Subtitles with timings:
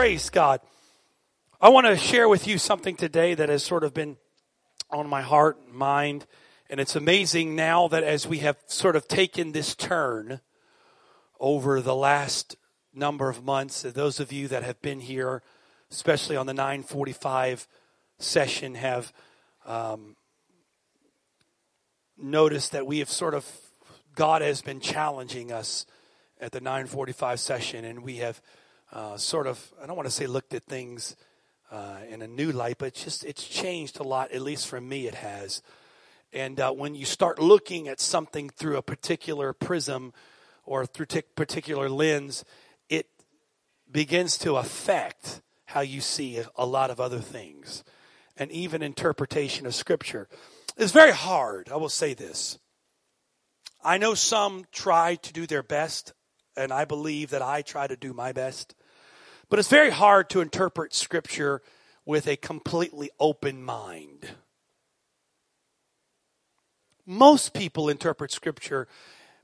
[0.00, 0.62] Praise God.
[1.60, 4.16] I want to share with you something today that has sort of been
[4.88, 6.26] on my heart and mind.
[6.70, 10.40] And it's amazing now that as we have sort of taken this turn
[11.38, 12.56] over the last
[12.94, 15.42] number of months, those of you that have been here,
[15.90, 17.68] especially on the 945
[18.18, 19.12] session, have
[19.66, 20.16] um,
[22.16, 23.46] noticed that we have sort of,
[24.14, 25.84] God has been challenging us
[26.40, 28.40] at the 945 session, and we have
[28.92, 31.16] uh, sort of, I don't want to say looked at things
[31.70, 34.80] uh, in a new light, but it's just, it's changed a lot, at least for
[34.80, 35.62] me, it has.
[36.32, 40.12] And uh, when you start looking at something through a particular prism
[40.64, 42.44] or through a particular lens,
[42.88, 43.06] it
[43.90, 47.84] begins to affect how you see a lot of other things
[48.36, 50.28] and even interpretation of Scripture.
[50.76, 52.58] It's very hard, I will say this.
[53.82, 56.12] I know some try to do their best,
[56.56, 58.74] and I believe that I try to do my best.
[59.50, 61.60] But it's very hard to interpret Scripture
[62.06, 64.28] with a completely open mind.
[67.04, 68.86] Most people interpret Scripture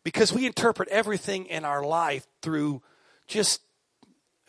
[0.04, 2.82] because we interpret everything in our life through
[3.26, 3.60] just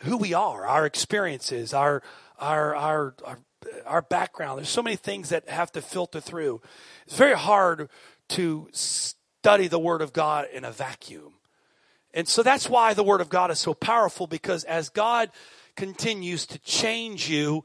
[0.02, 2.04] who we are, our experiences, our,
[2.38, 3.38] our, our, our,
[3.84, 4.58] our background.
[4.58, 6.62] There's so many things that have to filter through.
[7.04, 7.88] It's very hard
[8.30, 11.32] to study the Word of God in a vacuum.
[12.18, 15.30] And so that's why the Word of God is so powerful because as God
[15.76, 17.62] continues to change you,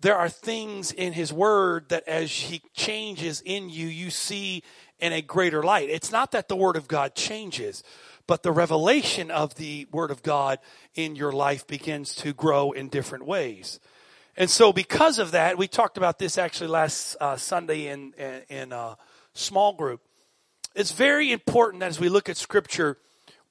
[0.00, 4.62] there are things in His Word that as He changes in you, you see
[5.00, 5.90] in a greater light.
[5.90, 7.82] It's not that the Word of God changes,
[8.28, 10.60] but the revelation of the Word of God
[10.94, 13.80] in your life begins to grow in different ways.
[14.36, 18.42] And so, because of that, we talked about this actually last uh, Sunday in in,
[18.48, 18.96] in a
[19.34, 20.02] small group.
[20.76, 22.96] It's very important that as we look at Scripture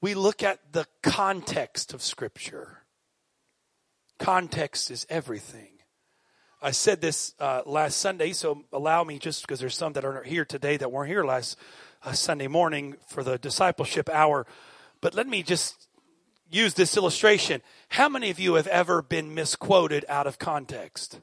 [0.02, 2.80] we look at the context of Scripture.
[4.18, 5.68] Context is everything.
[6.60, 10.26] I said this uh, last Sunday, so allow me just because there's some that aren't
[10.26, 11.56] here today that weren't here last
[12.04, 14.44] uh, Sunday morning for the discipleship hour.
[15.00, 15.88] But let me just
[16.50, 17.62] use this illustration.
[17.88, 21.20] How many of you have ever been misquoted out of context?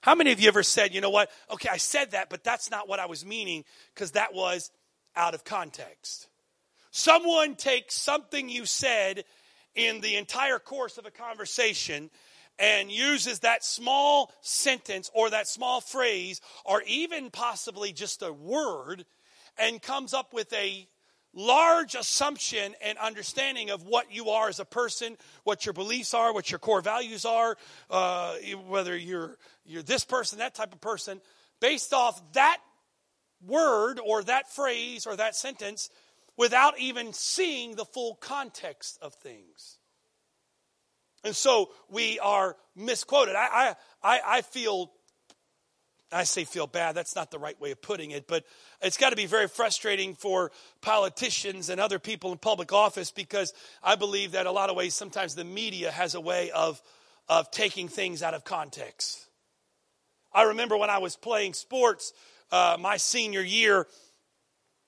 [0.00, 1.30] How many of you ever said, you know what?
[1.50, 4.70] Okay, I said that, but that's not what I was meaning because that was
[5.14, 6.29] out of context.
[6.90, 9.24] Someone takes something you said
[9.74, 12.10] in the entire course of a conversation
[12.58, 19.04] and uses that small sentence or that small phrase or even possibly just a word
[19.56, 20.86] and comes up with a
[21.32, 26.34] large assumption and understanding of what you are as a person, what your beliefs are,
[26.34, 27.56] what your core values are,
[27.88, 28.34] uh,
[28.66, 31.20] whether you're you're this person, that type of person,
[31.60, 32.58] based off that
[33.46, 35.88] word or that phrase or that sentence
[36.36, 39.78] without even seeing the full context of things.
[41.24, 43.34] And so we are misquoted.
[43.36, 44.90] I, I, I feel,
[46.10, 48.44] I say feel bad, that's not the right way of putting it, but
[48.80, 53.52] it's got to be very frustrating for politicians and other people in public office because
[53.82, 56.80] I believe that a lot of ways sometimes the media has a way of,
[57.28, 59.26] of taking things out of context.
[60.32, 62.12] I remember when I was playing sports
[62.50, 63.86] uh, my senior year,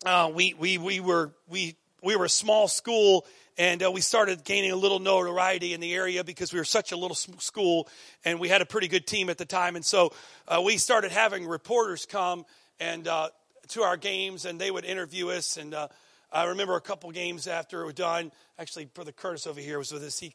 [0.05, 3.27] uh, we, we, we, were, we, we were a small school
[3.59, 6.93] and uh, we started gaining a little notoriety in the area because we were such
[6.93, 7.89] a little school
[8.25, 9.77] and we had a pretty good team at the time.
[9.77, 10.13] And so
[10.49, 12.45] uh, we started having reporters come
[12.81, 13.29] and uh,
[13.69, 15.57] to our games and they would interview us.
[15.57, 15.89] And uh,
[16.33, 19.93] I remember a couple games after it was done, actually, Brother Curtis over here was
[19.93, 20.19] with us.
[20.19, 20.35] He,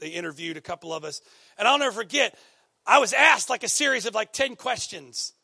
[0.00, 1.20] they interviewed a couple of us.
[1.58, 2.36] And I'll never forget,
[2.86, 5.34] I was asked like a series of like 10 questions.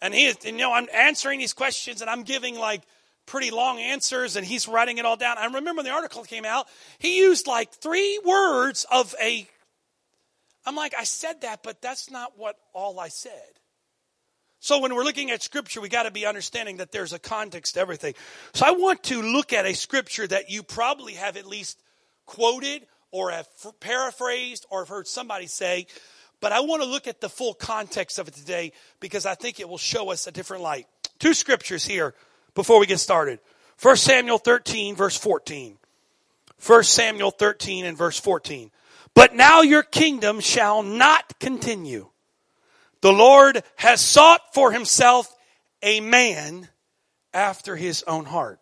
[0.00, 2.82] And he, you know, I'm answering these questions and I'm giving like
[3.28, 5.38] pretty long answers and he's writing it all down.
[5.38, 6.66] I remember when the article came out,
[6.98, 9.46] he used like three words of a.
[10.66, 13.32] I'm like, I said that, but that's not what all I said.
[14.60, 17.74] So when we're looking at scripture, we got to be understanding that there's a context
[17.74, 18.14] to everything.
[18.54, 21.80] So I want to look at a scripture that you probably have at least
[22.26, 23.46] quoted or have
[23.78, 25.86] paraphrased or have heard somebody say,
[26.40, 29.60] but I want to look at the full context of it today because I think
[29.60, 30.86] it will show us a different light.
[31.18, 32.14] Two scriptures here
[32.54, 33.38] before we get started.
[33.80, 35.78] 1 Samuel 13 verse 14.
[36.64, 38.70] 1 Samuel 13 and verse 14.
[39.14, 42.08] But now your kingdom shall not continue.
[43.00, 45.34] The Lord has sought for himself
[45.82, 46.68] a man
[47.32, 48.58] after his own heart.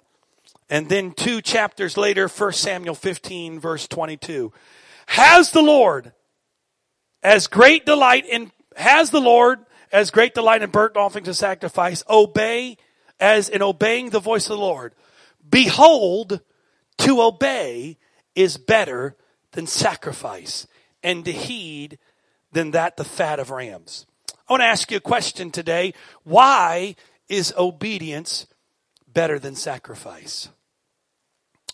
[0.69, 4.53] And then two chapters later, 1 Samuel 15 verse 22.
[5.07, 6.13] Has the Lord
[7.23, 9.61] as great delight in, has the Lord
[9.93, 12.77] as great delight in burnt offerings and sacrifice, obey
[13.21, 14.95] as in obeying the voice of the Lord.
[15.49, 16.41] Behold,
[16.99, 17.99] to obey
[18.35, 19.17] is better
[19.53, 20.67] than sacrifice,
[21.03, 21.99] and to heed
[22.53, 24.07] than that the fat of rams.
[24.49, 25.95] I want to ask you a question today.
[26.25, 26.97] Why
[27.29, 28.47] is obedience
[29.13, 30.49] better than sacrifice?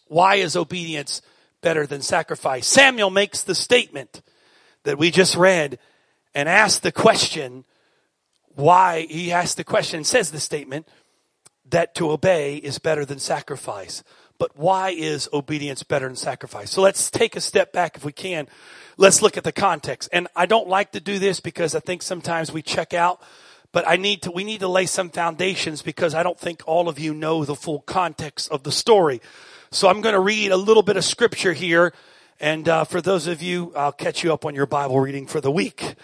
[0.06, 1.23] Why is obedience
[1.61, 2.67] better than sacrifice?
[2.67, 4.23] Samuel makes the statement
[4.85, 5.79] that we just read
[6.35, 7.65] and asks the question,
[8.55, 10.87] why he asked the question, says the statement,
[11.72, 14.02] that to obey is better than sacrifice.
[14.38, 16.70] But why is obedience better than sacrifice?
[16.70, 18.48] So let's take a step back if we can.
[18.96, 20.08] Let's look at the context.
[20.12, 23.22] And I don't like to do this because I think sometimes we check out,
[23.72, 26.88] but I need to, we need to lay some foundations because I don't think all
[26.88, 29.20] of you know the full context of the story.
[29.70, 31.94] So I'm going to read a little bit of scripture here.
[32.40, 35.40] And uh, for those of you, I'll catch you up on your Bible reading for
[35.40, 35.94] the week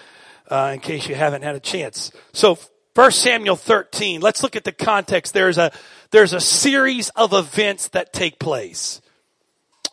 [0.49, 2.13] uh, in case you haven't had a chance.
[2.33, 2.59] So
[2.99, 4.21] First Samuel 13.
[4.21, 5.33] Let's look at the context.
[5.33, 5.71] There's a,
[6.11, 9.01] there's a series of events that take place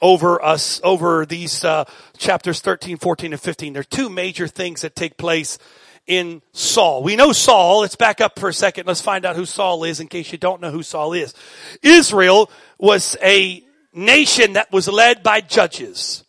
[0.01, 1.85] over us, over these, uh,
[2.17, 3.73] chapters 13, 14, and 15.
[3.73, 5.59] There are two major things that take place
[6.07, 7.03] in Saul.
[7.03, 7.81] We know Saul.
[7.81, 8.87] Let's back up for a second.
[8.87, 11.35] Let's find out who Saul is in case you don't know who Saul is.
[11.83, 12.49] Israel
[12.79, 13.63] was a
[13.93, 16.24] nation that was led by judges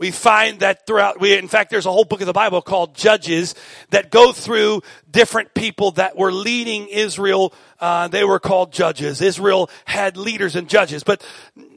[0.00, 2.94] we find that throughout, we, in fact, there's a whole book of the Bible called
[2.96, 3.54] Judges
[3.90, 4.80] that go through
[5.10, 7.52] different people that were leading Israel.
[7.78, 9.20] Uh, they were called judges.
[9.20, 11.22] Israel had leaders and judges, but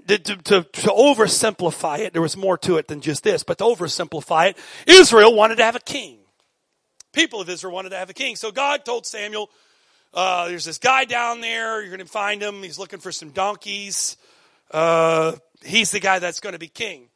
[0.07, 3.65] to, to, to, oversimplify it, there was more to it than just this, but to
[3.65, 6.19] oversimplify it, Israel wanted to have a king.
[7.11, 8.37] People of Israel wanted to have a king.
[8.37, 9.49] So God told Samuel,
[10.13, 13.31] uh, there's this guy down there, you're going to find him, he's looking for some
[13.31, 14.15] donkeys.
[14.71, 17.09] Uh, he's the guy that's going to be king.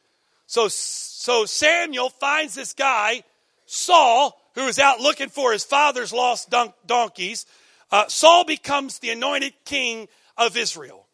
[0.48, 3.24] So, so Samuel finds this guy,
[3.66, 7.46] Saul, who is out looking for his father's lost don- donkeys.
[7.92, 10.08] Uh, Saul becomes the anointed king
[10.38, 11.06] of Israel.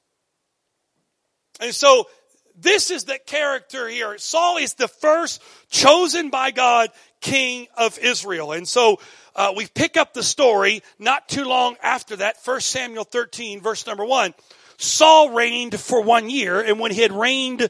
[1.60, 2.08] And so
[2.56, 4.18] this is the character here.
[4.20, 6.90] Saul is the first chosen by God
[7.20, 8.52] king of Israel.
[8.52, 9.00] And so
[9.36, 13.88] uh, we pick up the story not too long after that, 1 Samuel 13, verse
[13.88, 14.34] number 1.
[14.78, 17.70] Saul reigned for one year, and when he had reigned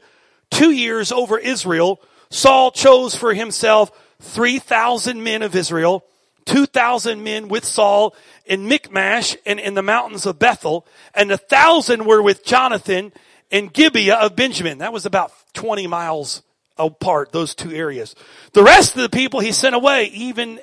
[0.50, 2.00] two years over Israel,
[2.30, 6.04] Saul chose for himself 3,000 men of Israel,
[6.46, 8.14] 2,000 men with Saul
[8.44, 13.12] in Michmash and in the mountains of Bethel, and a thousand were with Jonathan
[13.50, 14.78] in Gibeah of Benjamin.
[14.78, 16.42] That was about 20 miles
[16.76, 18.14] apart, those two areas.
[18.52, 20.60] The rest of the people he sent away, even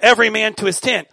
[0.00, 1.08] every man to his tent.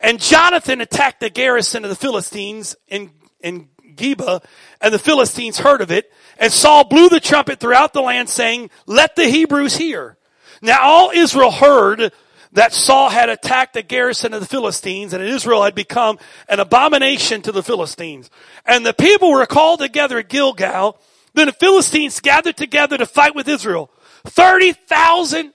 [0.00, 3.10] And Jonathan attacked the garrison of the Philistines in,
[3.40, 4.44] in Geba,
[4.80, 8.70] and the Philistines heard of it, and Saul blew the trumpet throughout the land saying,
[8.86, 10.16] let the Hebrews hear.
[10.62, 12.12] Now all Israel heard
[12.52, 17.42] that Saul had attacked the garrison of the Philistines and Israel had become an abomination
[17.42, 18.30] to the Philistines.
[18.64, 20.98] And the people were called together at Gilgal.
[21.34, 23.90] Then the Philistines gathered together to fight with Israel.
[24.24, 25.52] 30,000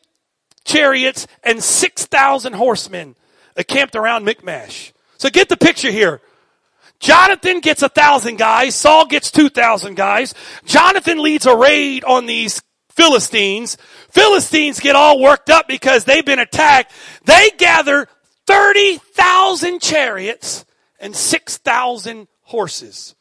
[0.66, 3.16] chariots and 6,000 horsemen
[3.68, 4.94] camped around Michmash.
[5.18, 6.22] So get the picture here.
[7.00, 8.75] Jonathan gets a thousand guys.
[8.75, 10.34] Saul gets two thousand guys.
[10.66, 13.78] Jonathan leads a raid on these Philistines.
[14.12, 16.92] Philistines get all worked up because they've been attacked.
[17.24, 18.07] They gather
[18.46, 20.66] 30,000 chariots
[21.00, 23.16] and 6,000 horses.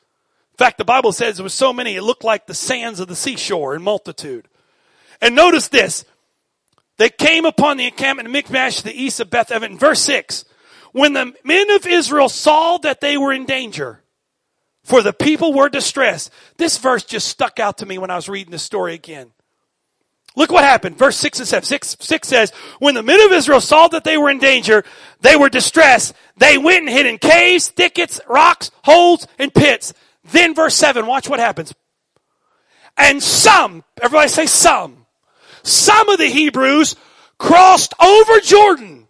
[0.53, 3.07] In fact, the Bible says there was so many, it looked like the sands of
[3.07, 4.49] the seashore in multitude.
[5.21, 6.05] And notice this.
[6.97, 9.79] They came upon the encampment of Michmash the east of Beth Aven.
[9.79, 10.45] Verse 6
[10.99, 14.03] when the men of Israel saw that they were in danger,
[14.85, 16.31] for the people were distressed.
[16.57, 19.33] This verse just stuck out to me when I was reading the story again.
[20.37, 20.97] Look what happened.
[20.97, 21.67] Verse 6 and 7.
[21.67, 24.85] 6, 6 says, When the men of Israel saw that they were in danger,
[25.21, 26.15] they were distressed.
[26.37, 29.93] They went and hid in caves, thickets, rocks, holes, and pits.
[30.31, 31.75] Then verse 7, watch what happens.
[32.97, 35.07] And some, everybody say some,
[35.65, 36.95] some of the Hebrews
[37.39, 39.08] crossed over Jordan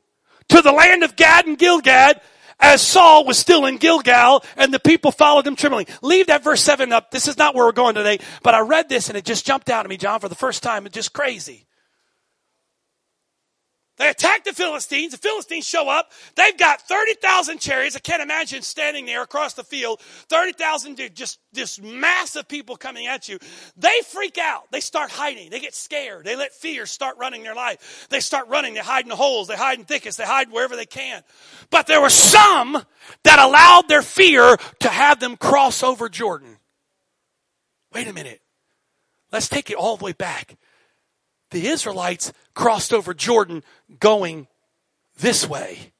[0.49, 2.21] to the land of Gad and Gilead
[2.61, 5.87] as Saul was still in Gilgal and the people followed him trembling.
[6.03, 7.11] Leave that verse 7 up.
[7.11, 9.71] This is not where we're going today, but I read this and it just jumped
[9.71, 10.87] out at me, John, for the first time.
[10.87, 11.68] It's just crazy.
[13.99, 15.13] They attack the Philistines.
[15.13, 16.13] The Philistines show up.
[16.37, 17.97] They've got 30,000 chariots.
[17.97, 20.01] I can't imagine standing there across the field.
[20.29, 23.39] 30,000, just, just massive people coming at you.
[23.77, 24.71] They freak out.
[24.71, 25.51] They start hiding.
[25.51, 26.25] They get scared.
[26.25, 28.07] They let fear start running their life.
[28.09, 28.75] They start running.
[28.75, 29.49] They hide in holes.
[29.49, 30.17] They hide in thickets.
[30.17, 31.23] They hide wherever they can.
[31.71, 32.81] But there were some
[33.25, 36.59] that allowed their fear to have them cross over Jordan.
[37.93, 38.41] Wait a minute.
[39.33, 40.57] Let's take it all the way back
[41.51, 43.63] the Israelites crossed over Jordan
[44.01, 44.47] going
[45.19, 45.93] this way.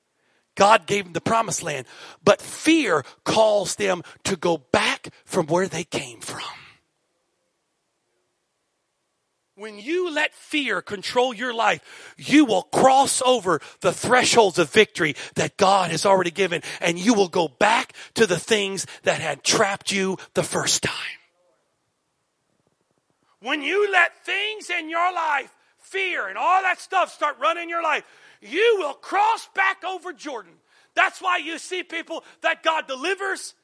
[0.55, 1.87] God gave them the promised land,
[2.25, 6.43] but fear calls them to go back from where they came from.
[9.59, 15.17] when you let fear control your life, you will cross over the thresholds of victory
[15.35, 19.43] that God has already given and you will go back to the things that had
[19.43, 20.95] trapped you the first time.
[23.41, 25.53] When you let things in your life,
[25.89, 28.05] fear and all that stuff start running your life,
[28.41, 30.53] you will cross back over Jordan.
[30.95, 33.55] That's why you see people that God delivers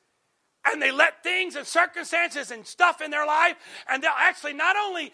[0.64, 3.56] and they let things and circumstances and stuff in their life,
[3.88, 5.12] and they'll actually not only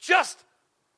[0.00, 0.42] just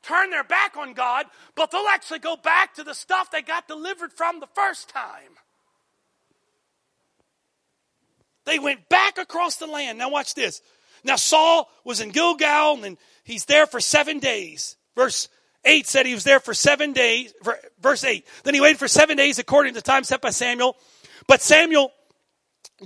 [0.03, 3.69] turn their back on God, but they'll actually go back to the stuff they got
[3.69, 5.37] delivered from the first time.
[8.45, 9.99] They went back across the land.
[9.99, 10.63] Now, watch this.
[11.05, 14.77] Now, Saul was in Gilgal and he's there for seven days.
[14.97, 15.29] Verse
[15.65, 17.33] 8 said he was there for seven days.
[17.81, 18.27] Verse 8.
[18.43, 20.77] Then he waited for seven days according to the time set by Samuel.
[21.29, 21.93] But Samuel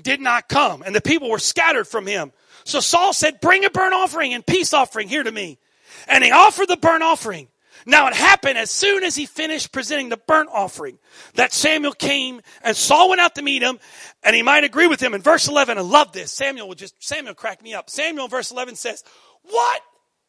[0.02, 2.32] did not come, and the people were scattered from him.
[2.64, 5.58] So Saul said, Bring a burnt offering and peace offering here to me.
[6.06, 7.48] And he offered the burnt offering.
[7.86, 10.98] Now it happened as soon as he finished presenting the burnt offering
[11.34, 13.78] that Samuel came and Saul went out to meet him
[14.22, 15.14] and he might agree with him.
[15.14, 16.30] In verse 11, I love this.
[16.30, 17.88] Samuel would just, Samuel cracked me up.
[17.88, 19.02] Samuel verse 11 says,
[19.42, 19.80] What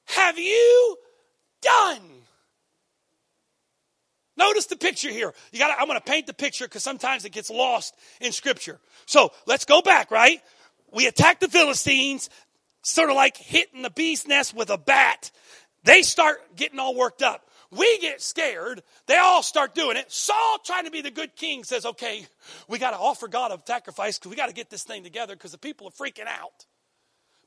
[0.06, 0.98] have you
[1.62, 2.02] done?
[4.38, 5.34] Notice the picture here.
[5.52, 8.80] You got I'm going to paint the picture because sometimes it gets lost in scripture.
[9.06, 10.42] So let's go back, right?
[10.92, 12.30] We attack the Philistines,
[12.82, 15.32] sort of like hitting the bee's nest with a bat.
[15.84, 17.48] They start getting all worked up.
[17.72, 18.84] We get scared.
[19.08, 20.12] They all start doing it.
[20.12, 22.26] Saul, trying to be the good king, says, okay,
[22.68, 25.36] we got to offer God a sacrifice because we got to get this thing together
[25.36, 26.66] because the people are freaking out.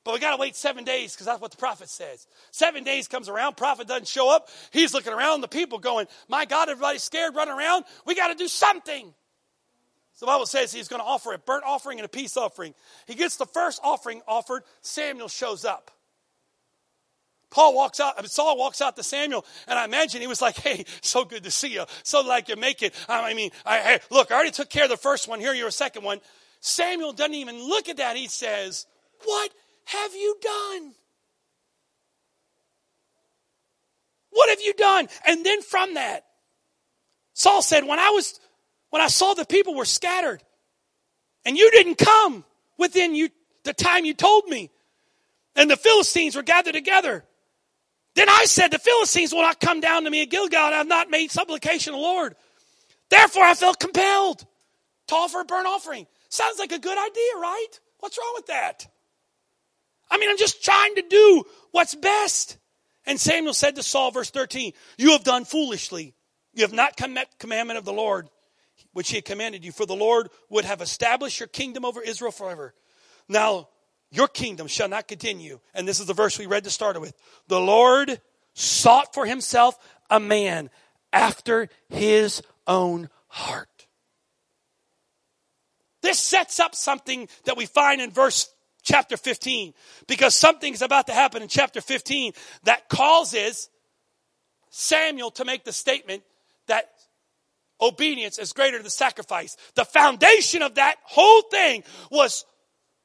[0.04, 2.26] But we got to wait seven days because that's what the prophet says.
[2.50, 4.50] Seven days comes around, prophet doesn't show up.
[4.70, 7.84] He's looking around, the people going, my God, everybody's scared, running around.
[8.06, 9.14] We got to do something.
[10.12, 12.74] So the Bible says he's going to offer a burnt offering and a peace offering.
[13.06, 14.62] He gets the first offering offered.
[14.82, 15.90] Samuel shows up.
[17.50, 20.56] Paul walks out, mean, Saul walks out to Samuel, and I imagine he was like,
[20.56, 21.84] hey, so good to see you.
[22.02, 22.92] So like you make it.
[23.08, 25.38] I mean, I, hey, look, I already took care of the first one.
[25.40, 26.20] Here, you're a second one.
[26.60, 28.16] Samuel doesn't even look at that.
[28.16, 28.86] He says,
[29.24, 29.52] What
[29.84, 30.94] have you done?
[34.30, 35.08] What have you done?
[35.26, 36.24] And then from that,
[37.34, 38.38] Saul said, When I was
[38.90, 40.42] when I saw the people were scattered,
[41.44, 42.44] and you didn't come
[42.78, 43.28] within you
[43.64, 44.70] the time you told me,
[45.56, 47.24] and the Philistines were gathered together.
[48.14, 50.88] Then I said, The Philistines will not come down to me at Gilgal, I have
[50.88, 52.34] not made supplication to the Lord.
[53.10, 54.44] Therefore, I felt compelled
[55.08, 56.06] to offer a burnt offering.
[56.28, 57.68] Sounds like a good idea, right?
[58.00, 58.86] What's wrong with that?
[60.14, 61.42] I mean, I'm just trying to do
[61.72, 62.56] what's best.
[63.04, 66.14] And Samuel said to Saul, verse 13, You have done foolishly.
[66.52, 68.30] You have not met commandment of the Lord,
[68.92, 72.30] which he had commanded you, for the Lord would have established your kingdom over Israel
[72.30, 72.74] forever.
[73.28, 73.70] Now,
[74.12, 75.58] your kingdom shall not continue.
[75.74, 77.12] And this is the verse we read to start with.
[77.48, 78.20] The Lord
[78.52, 79.76] sought for himself
[80.10, 80.70] a man
[81.12, 83.88] after his own heart.
[86.02, 88.53] This sets up something that we find in verse
[88.84, 89.74] chapter 15
[90.06, 92.32] because something's about to happen in chapter 15
[92.64, 93.68] that causes
[94.70, 96.22] Samuel to make the statement
[96.68, 96.90] that
[97.80, 99.56] obedience is greater than sacrifice.
[99.74, 102.44] The foundation of that whole thing was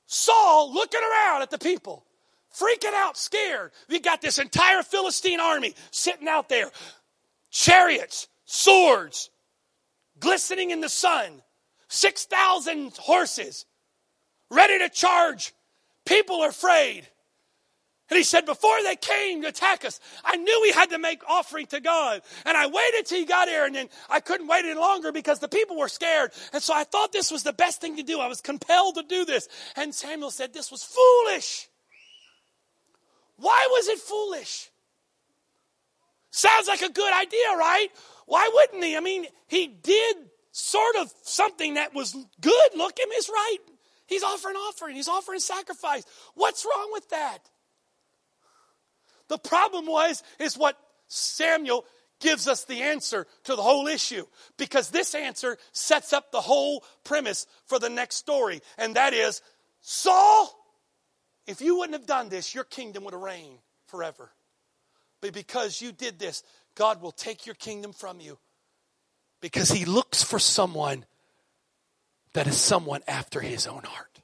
[0.05, 2.05] Saul looking around at the people,
[2.53, 3.71] freaking out, scared.
[3.87, 6.71] We got this entire Philistine army sitting out there,
[7.51, 9.29] chariots, swords,
[10.19, 11.41] glistening in the sun,
[11.87, 13.65] 6,000 horses,
[14.49, 15.53] ready to charge.
[16.09, 17.07] People are afraid.
[18.09, 21.21] And he said, before they came to attack us, I knew we had to make
[21.29, 22.23] offering to God.
[22.43, 25.37] And I waited till he got here and then I couldn't wait any longer because
[25.37, 26.31] the people were scared.
[26.51, 28.19] And so I thought this was the best thing to do.
[28.19, 29.47] I was compelled to do this.
[29.75, 31.69] And Samuel said, this was foolish.
[33.37, 34.71] Why was it foolish?
[36.31, 37.89] Sounds like a good idea, right?
[38.25, 38.97] Why wouldn't he?
[38.97, 40.17] I mean, he did
[40.51, 42.69] sort of something that was good.
[42.75, 43.59] Look, him is right.
[44.09, 44.95] He's offering offering.
[44.95, 46.03] He's offering sacrifice.
[46.33, 47.39] What's wrong with that?
[49.29, 51.85] The problem was, is what Samuel
[52.19, 54.25] gives us the answer to the whole issue
[54.57, 58.61] because this answer sets up the whole premise for the next story.
[58.77, 59.41] And that is
[59.81, 60.53] Saul,
[61.47, 64.31] if you wouldn't have done this, your kingdom would have reigned forever.
[65.21, 66.43] But because you did this,
[66.75, 68.39] God will take your kingdom from you
[69.41, 71.05] because he looks for someone
[72.33, 74.19] that is someone after his own heart.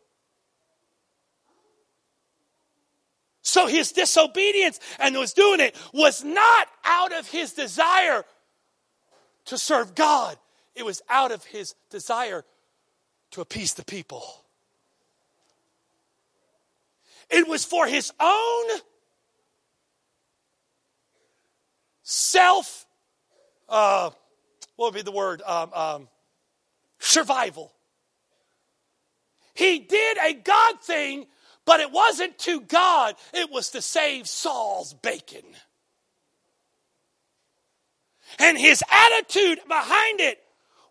[3.42, 8.26] So his disobedience and was doing it was not out of his desire
[9.46, 10.38] to serve God.
[10.76, 12.44] It was out of his desire
[13.32, 14.24] to appease the people.
[17.30, 18.66] It was for his own
[22.02, 22.88] self,
[23.70, 24.10] uh,
[24.76, 25.42] what would be the word?
[25.44, 26.08] Um, um,
[27.00, 27.75] survival.
[29.56, 31.26] He did a God thing,
[31.66, 35.44] but it wasn't to God, it was to save Saul's bacon.
[38.38, 40.40] And his attitude behind it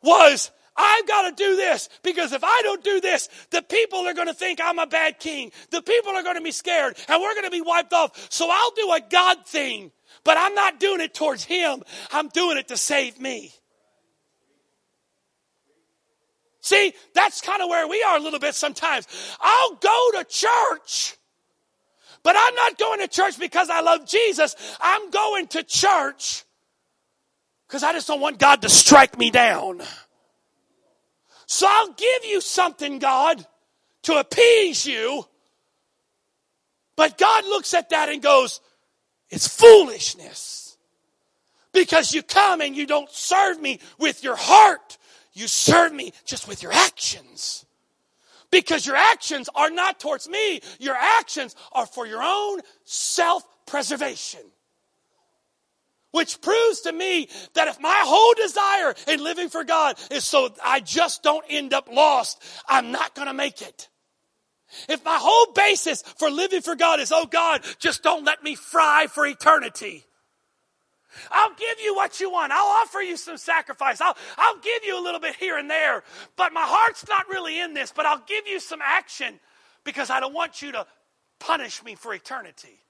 [0.03, 4.15] was, I've got to do this because if I don't do this, the people are
[4.15, 5.53] going to think I'm a bad king.
[5.71, 8.33] The people are going to be scared and we're going to be wiped off.
[8.33, 9.93] So I'll do a God thing,
[10.25, 11.83] but I'm not doing it towards him.
[12.13, 13.53] I'm doing it to save me.
[16.65, 19.07] See, that's kind of where we are a little bit sometimes.
[19.39, 21.15] I'll go to church,
[22.23, 24.57] but I'm not going to church because I love Jesus.
[24.81, 26.47] I'm going to church
[27.69, 29.83] because I just don't want God to strike me down.
[31.45, 33.47] So I'll give you something, God,
[34.05, 35.27] to appease you.
[36.97, 38.63] But God looks at that and goes,
[39.29, 40.79] it's foolishness.
[41.75, 44.97] Because you come and you don't serve me with your heart.
[45.35, 47.67] You serve me just with your actions.
[48.51, 50.61] Because your actions are not towards me.
[50.79, 54.41] Your actions are for your own self preservation.
[56.13, 60.55] Which proves to me that if my whole desire in living for God is so
[60.65, 63.89] I just don't end up lost, I'm not going to make it.
[64.89, 68.55] If my whole basis for living for God is, oh God, just don't let me
[68.55, 70.05] fry for eternity.
[71.31, 72.53] I'll give you what you want.
[72.53, 74.01] I'll offer you some sacrifice.
[74.01, 76.03] I'll, I'll give you a little bit here and there.
[76.37, 79.41] But my heart's not really in this, but I'll give you some action
[79.85, 80.87] because I don't want you to
[81.39, 82.81] punish me for eternity.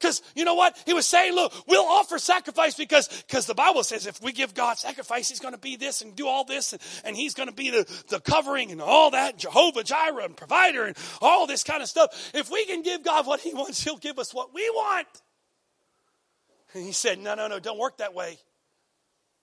[0.00, 0.82] Because you know what?
[0.86, 4.54] He was saying, look, we'll offer sacrifice because because the Bible says if we give
[4.54, 7.50] God sacrifice, he's going to be this and do all this, and, and he's going
[7.50, 11.62] to be the, the covering and all that, Jehovah Jireh and provider and all this
[11.62, 12.30] kind of stuff.
[12.32, 15.06] If we can give God what he wants, he'll give us what we want.
[16.74, 18.38] And he said, no, no, no, don't work that way.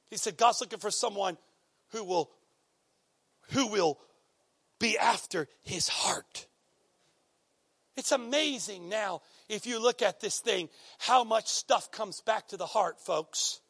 [0.10, 1.38] He said, God's looking for someone
[1.92, 2.32] who will
[3.52, 3.98] who will
[4.80, 6.48] be after his heart.
[7.96, 12.58] It's amazing now if you look at this thing, how much stuff comes back to
[12.58, 13.62] the heart, folks.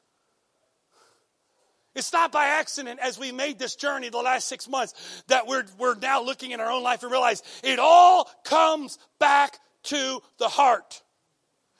[1.96, 5.64] It's not by accident as we made this journey the last six months that we're,
[5.80, 10.48] we're now looking in our own life and realize it all comes back to the
[10.48, 11.02] heart.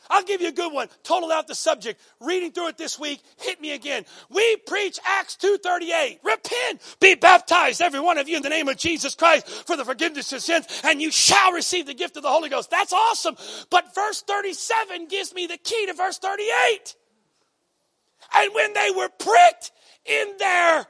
[0.10, 0.90] I'll give you a good one.
[1.04, 2.00] Total out the subject.
[2.20, 4.06] Reading through it this week, hit me again.
[4.30, 6.20] We preach Acts 2.38.
[6.24, 9.86] Repent, be baptized, every one of you, in the name of Jesus Christ for the
[9.86, 12.70] forgiveness of sins, and you shall receive the gift of the Holy Ghost.
[12.70, 13.36] That's awesome.
[13.70, 16.96] But verse 37 gives me the key to verse 38.
[18.36, 19.72] And when they were pricked
[20.06, 20.88] in their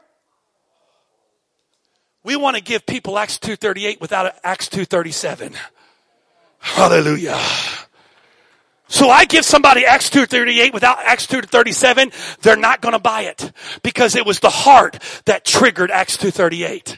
[2.24, 5.56] we want to give people Acts 2.38 without Acts 2.37.
[6.60, 7.40] Hallelujah.
[8.88, 13.52] So I give somebody Acts 2.38 without Acts 2.37, they're not going to buy it
[13.84, 16.98] because it was the heart that triggered Acts 2.38.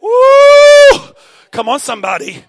[0.00, 1.14] Woo!
[1.50, 2.44] Come on somebody.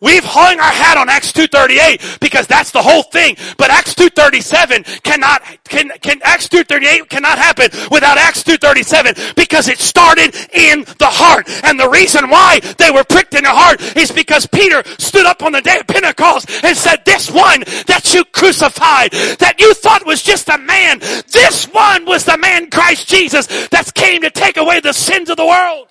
[0.00, 3.36] We've hung our hat on Acts 238 because that's the whole thing.
[3.58, 9.78] But Acts 237 cannot, can, can, Acts 238 cannot happen without Acts 237 because it
[9.78, 11.48] started in the heart.
[11.64, 15.42] And the reason why they were pricked in the heart is because Peter stood up
[15.42, 20.06] on the day of Pentecost and said, this one that you crucified, that you thought
[20.06, 24.56] was just a man, this one was the man Christ Jesus that came to take
[24.56, 25.88] away the sins of the world.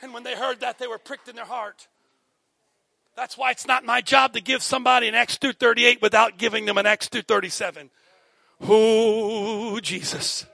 [0.00, 1.88] And when they heard that, they were pricked in their heart.
[3.16, 6.76] That's why it's not my job to give somebody an Acts 238 without giving them
[6.76, 7.90] an Acts 237.
[8.60, 10.44] Oh, Jesus.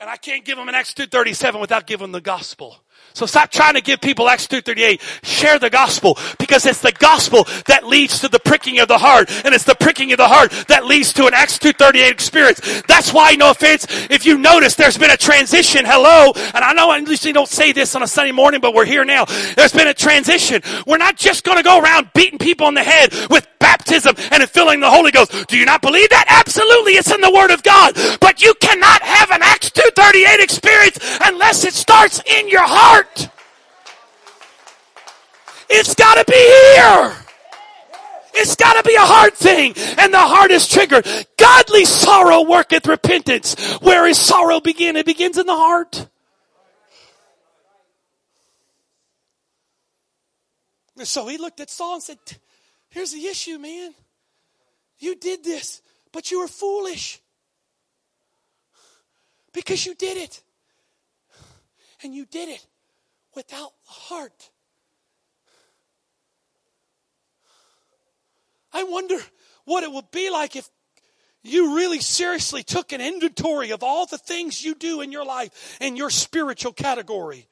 [0.00, 2.82] And I can't give them an Acts 237 without giving them the gospel.
[3.12, 5.00] So stop trying to give people Acts 238.
[5.22, 9.30] Share the gospel because it's the gospel that leads to the pricking of the heart.
[9.44, 12.82] And it's the pricking of the heart that leads to an Acts 238 experience.
[12.86, 15.84] That's why, no offense, if you notice there's been a transition.
[15.84, 16.32] Hello.
[16.54, 19.04] And I know I usually don't say this on a Sunday morning, but we're here
[19.04, 19.24] now.
[19.56, 20.62] There's been a transition.
[20.86, 24.48] We're not just going to go around beating people on the head with baptism and
[24.48, 25.48] filling the Holy Ghost.
[25.48, 26.24] Do you not believe that?
[26.28, 26.92] Absolutely.
[26.92, 27.94] It's in the Word of God.
[28.20, 33.28] But you cannot have an Acts 238 experience unless it starts in your heart heart.
[35.68, 37.16] It's got to be here.
[38.34, 39.74] It's got to be a heart thing.
[39.98, 41.06] And the heart is triggered.
[41.36, 43.54] Godly sorrow worketh repentance.
[43.80, 44.96] Where is sorrow begin?
[44.96, 46.08] It begins in the heart.
[51.02, 52.18] So he looked at Saul and said,
[52.90, 53.94] Here's the issue, man.
[54.98, 55.80] You did this,
[56.12, 57.20] but you were foolish.
[59.52, 60.42] Because you did it.
[62.02, 62.66] And you did it
[63.34, 64.50] without the heart.
[68.72, 69.18] I wonder
[69.64, 70.68] what it would be like if
[71.42, 75.78] you really seriously took an inventory of all the things you do in your life
[75.80, 77.48] in your spiritual category.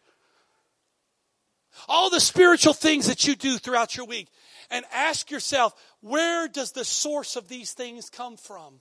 [1.89, 4.29] All the spiritual things that you do throughout your week.
[4.71, 8.81] And ask yourself, where does the source of these things come from?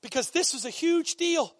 [0.00, 1.52] Because this is a huge deal.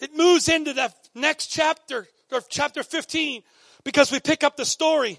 [0.00, 3.42] It moves into the next chapter, or chapter 15,
[3.84, 5.18] because we pick up the story.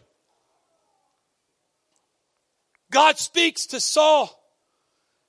[2.91, 4.29] God speaks to Saul.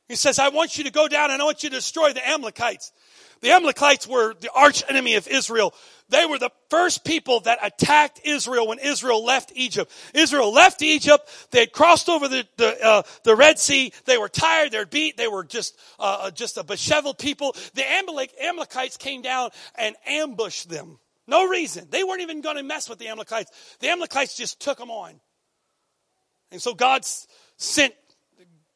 [0.08, 2.26] He says, I want you to go down and I want you to destroy the
[2.26, 2.92] Amalekites.
[3.40, 5.74] The Amalekites were the arch enemy of Israel.
[6.08, 9.90] They were the first people that attacked Israel when Israel left Egypt.
[10.14, 11.28] Israel left Egypt.
[11.50, 13.92] They had crossed over the the, uh, the Red Sea.
[14.04, 14.70] They were tired.
[14.70, 15.16] They were beat.
[15.16, 17.56] They were just uh, uh just a disheveled people.
[17.74, 20.98] The Amalek, Amalekites came down and ambushed them.
[21.26, 21.88] No reason.
[21.90, 23.50] They weren't even going to mess with the Amalekites.
[23.80, 25.20] The Amalekites just took them on.
[26.52, 27.04] And so God
[27.56, 27.94] sent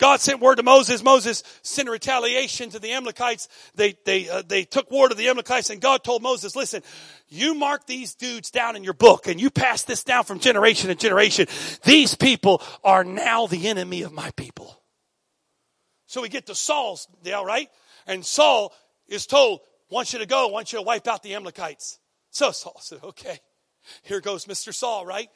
[0.01, 1.05] God sent word to Moses.
[1.05, 3.49] Moses sent a retaliation to the Amalekites.
[3.75, 6.83] They, they, uh, they took word to the Amalekites and God told Moses, listen,
[7.29, 10.89] you mark these dudes down in your book and you pass this down from generation
[10.89, 11.47] to generation.
[11.85, 14.83] These people are now the enemy of my people.
[16.07, 17.69] So we get to Saul's deal, right?
[18.07, 18.73] And Saul
[19.07, 19.61] is told,
[19.91, 21.99] want you to go, want you to wipe out the Amalekites.
[22.31, 23.39] So Saul said, okay,
[24.03, 24.73] here goes Mr.
[24.73, 25.29] Saul, right?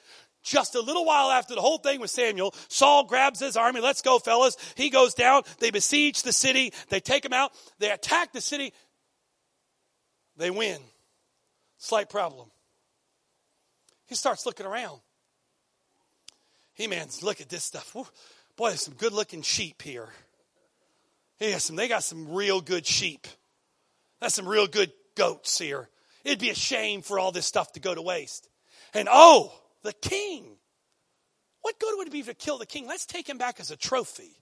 [0.44, 3.80] Just a little while after the whole thing with Samuel, Saul grabs his army.
[3.80, 4.56] Let's go, fellas.
[4.76, 5.42] He goes down.
[5.58, 6.72] They besiege the city.
[6.90, 7.52] They take him out.
[7.78, 8.74] They attack the city.
[10.36, 10.78] They win.
[11.78, 12.50] Slight problem.
[14.06, 15.00] He starts looking around.
[16.74, 17.96] He man, look at this stuff.
[18.56, 20.08] boy, there's some good looking sheep here.
[21.38, 23.26] He has some, they got some real good sheep.
[24.20, 25.88] That's some real good goats here.
[26.22, 28.48] It'd be a shame for all this stuff to go to waste.
[28.92, 29.52] And oh,
[29.84, 30.56] the king.
[31.60, 32.88] What good would it be to kill the king?
[32.88, 34.32] Let's take him back as a trophy.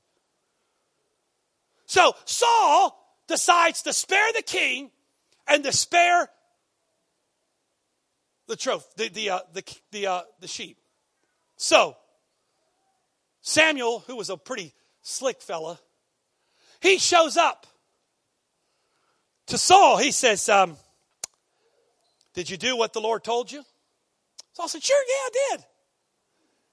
[1.84, 4.90] So Saul decides to spare the king
[5.46, 6.30] and to spare
[8.48, 10.78] the trophy, the the uh, the the, uh, the sheep.
[11.56, 11.96] So
[13.42, 15.78] Samuel, who was a pretty slick fella,
[16.80, 17.66] he shows up
[19.46, 19.98] to Saul.
[19.98, 20.76] He says, um,
[22.34, 23.64] "Did you do what the Lord told you?"
[24.52, 25.64] So I said, Sure, yeah, I did.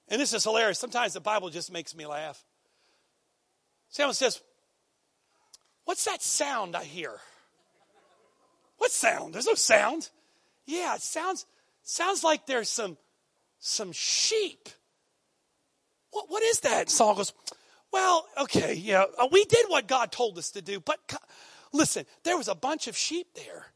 [0.08, 0.78] And this is hilarious.
[0.78, 2.44] Sometimes the Bible just makes me laugh.
[3.88, 4.40] Someone says,
[5.84, 7.16] What's that sound I hear?
[8.78, 9.34] What sound?
[9.34, 10.08] There's no sound.
[10.66, 11.46] Yeah, it sounds
[11.82, 12.96] sounds like there's some
[13.58, 14.68] some sheep.
[16.10, 16.90] What what is that?
[16.90, 17.32] Saul goes,
[17.92, 20.98] Well, okay, yeah, uh, we did what God told us to do, but
[21.72, 23.66] listen, there was a bunch of sheep there.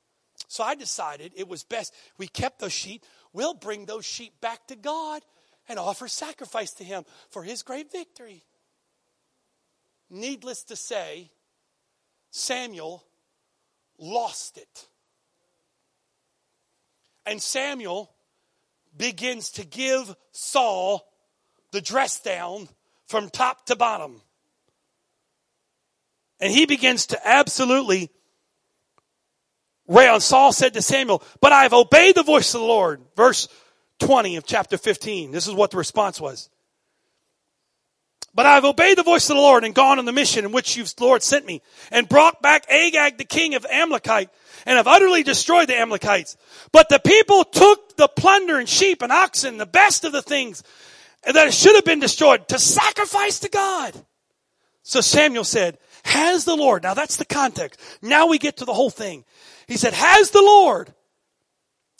[0.49, 3.05] So I decided it was best we kept those sheep
[3.35, 5.21] we'll bring those sheep back to God
[5.69, 8.43] and offer sacrifice to Him for His great victory.
[10.09, 11.31] Needless to say,
[12.31, 13.05] Samuel
[13.99, 14.89] lost it.
[17.27, 18.11] And Samuel
[18.97, 21.07] begins to give Saul
[21.73, 22.69] the dress down
[23.07, 24.21] from top to bottom.
[26.41, 28.11] And he begins to absolutely
[29.89, 30.15] rail.
[30.15, 33.01] Uh, Saul said to Samuel, But I have obeyed the voice of the Lord.
[33.17, 33.49] Verse
[34.01, 35.31] 20 of chapter 15.
[35.31, 36.49] This is what the response was.
[38.35, 40.51] But I have obeyed the voice of the Lord and gone on the mission in
[40.51, 44.29] which you, Lord, sent me, and brought back Agag, the king of Amalekite,
[44.67, 46.37] and have utterly destroyed the Amalekites.
[46.73, 50.65] But the people took the plunder and sheep and oxen, the best of the things
[51.23, 53.95] that should have been destroyed, to sacrifice to God.
[54.83, 57.81] So Samuel said, Has the Lord, now that's the context.
[58.03, 59.25] Now we get to the whole thing.
[59.67, 60.93] He said, Has the Lord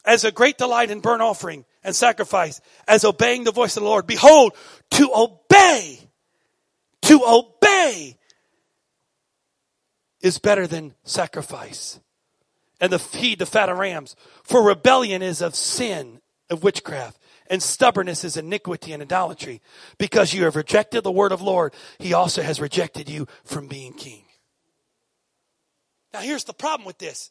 [0.05, 3.89] as a great delight in burnt offering and sacrifice, as obeying the voice of the
[3.89, 4.07] Lord.
[4.07, 4.55] Behold,
[4.93, 5.99] to obey,
[7.03, 8.17] to obey
[10.21, 12.01] is better than sacrifice.
[12.81, 14.17] And the feed the fat of rams.
[14.43, 19.61] For rebellion is of sin, of witchcraft, and stubbornness is iniquity and idolatry.
[19.99, 23.93] Because you have rejected the word of Lord, he also has rejected you from being
[23.93, 24.25] king.
[26.13, 27.31] Now here's the problem with this.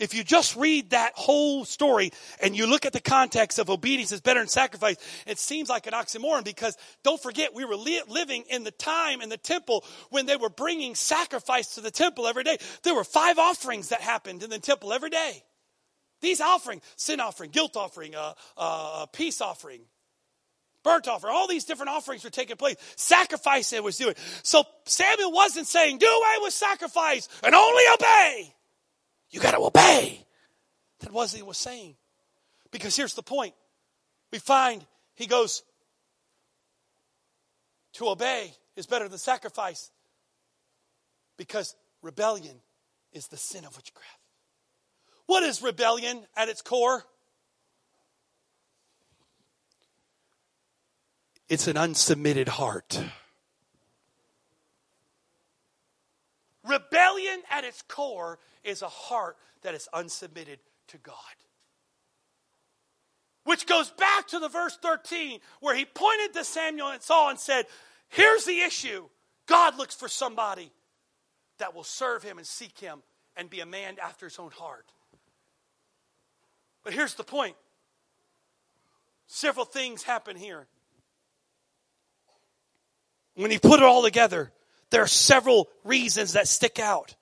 [0.00, 2.10] If you just read that whole story
[2.42, 5.86] and you look at the context of obedience is better than sacrifice, it seems like
[5.86, 9.84] an oxymoron because don't forget we were li- living in the time in the temple
[10.10, 12.56] when they were bringing sacrifice to the temple every day.
[12.82, 15.44] There were five offerings that happened in the temple every day.
[16.20, 19.82] These offerings, sin offering, guilt offering, uh, uh, peace offering,
[20.82, 22.76] burnt offering, all these different offerings were taking place.
[22.96, 24.14] Sacrifice it was doing.
[24.42, 28.53] So Samuel wasn't saying, do away with sacrifice and only obey.
[29.34, 30.24] You got to obey.
[31.00, 31.96] That was he was saying.
[32.70, 33.52] Because here's the point.
[34.30, 35.64] We find he goes
[37.94, 39.90] to obey is better than sacrifice
[41.36, 42.60] because rebellion
[43.12, 44.20] is the sin of witchcraft.
[45.26, 47.02] What is rebellion at its core?
[51.48, 53.02] It's an unsubmitted heart.
[56.64, 61.14] Rebellion at its core is a heart that is unsubmitted to God.
[63.44, 67.38] Which goes back to the verse 13 where he pointed to Samuel and Saul and
[67.38, 67.66] said,
[68.08, 69.04] Here's the issue
[69.46, 70.72] God looks for somebody
[71.58, 73.02] that will serve him and seek him
[73.36, 74.86] and be a man after his own heart.
[76.82, 77.56] But here's the point
[79.26, 80.66] several things happen here.
[83.34, 84.52] When you put it all together,
[84.94, 87.16] there are several reasons that stick out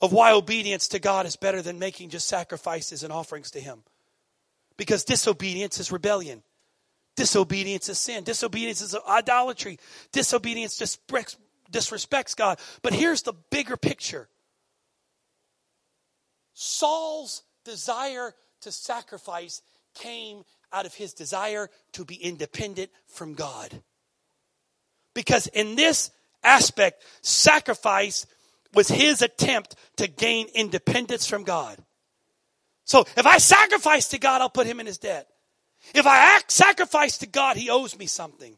[0.00, 3.84] of why obedience to God is better than making just sacrifices and offerings to Him.
[4.76, 6.42] Because disobedience is rebellion.
[7.14, 8.24] Disobedience is sin.
[8.24, 9.78] Disobedience is idolatry.
[10.10, 10.76] Disobedience
[11.70, 12.58] disrespects God.
[12.82, 14.28] But here's the bigger picture
[16.54, 19.62] Saul's desire to sacrifice
[19.94, 20.42] came
[20.72, 23.80] out of his desire to be independent from God.
[25.14, 26.10] Because in this
[26.48, 28.26] aspect, sacrifice
[28.74, 31.78] was his attempt to gain independence from God.
[32.84, 35.28] So if I sacrifice to God, I'll put him in his debt.
[35.94, 38.56] If I act sacrifice to God, he owes me something.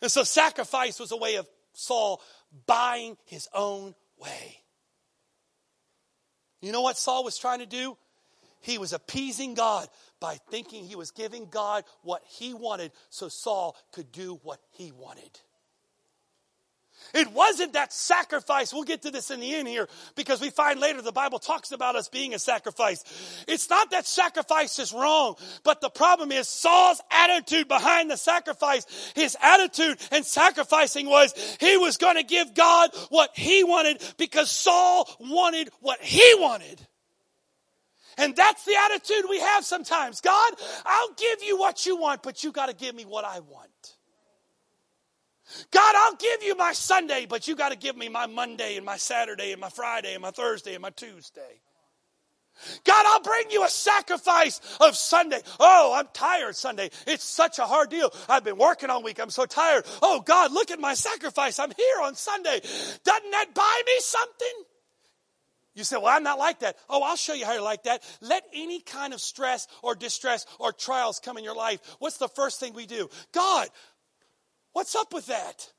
[0.00, 2.20] And so sacrifice was a way of Saul
[2.66, 4.60] buying his own way.
[6.60, 7.96] You know what Saul was trying to do?
[8.60, 9.88] He was appeasing God
[10.20, 14.90] by thinking he was giving God what he wanted so Saul could do what he
[14.90, 15.38] wanted.
[17.14, 18.74] It wasn't that sacrifice.
[18.74, 21.70] We'll get to this in the end here because we find later the Bible talks
[21.70, 23.04] about us being a sacrifice.
[23.46, 29.12] It's not that sacrifice is wrong, but the problem is Saul's attitude behind the sacrifice.
[29.14, 34.50] His attitude in sacrificing was he was going to give God what he wanted because
[34.50, 36.84] Saul wanted what he wanted.
[38.18, 40.20] And that's the attitude we have sometimes.
[40.20, 40.52] God,
[40.84, 43.93] I'll give you what you want, but you got to give me what I want.
[45.70, 48.84] God, I'll give you my Sunday, but you got to give me my Monday and
[48.84, 51.60] my Saturday and my Friday and my Thursday and my Tuesday.
[52.84, 55.40] God, I'll bring you a sacrifice of Sunday.
[55.58, 56.90] Oh, I'm tired Sunday.
[57.06, 58.12] It's such a hard deal.
[58.28, 59.20] I've been working all week.
[59.20, 59.84] I'm so tired.
[60.02, 61.58] Oh, God, look at my sacrifice.
[61.58, 62.60] I'm here on Sunday.
[62.60, 64.64] Doesn't that buy me something?
[65.74, 66.76] You say, well, I'm not like that.
[66.88, 68.04] Oh, I'll show you how you're like that.
[68.20, 71.80] Let any kind of stress or distress or trials come in your life.
[71.98, 73.08] What's the first thing we do?
[73.32, 73.68] God,
[74.74, 75.70] What's up with that?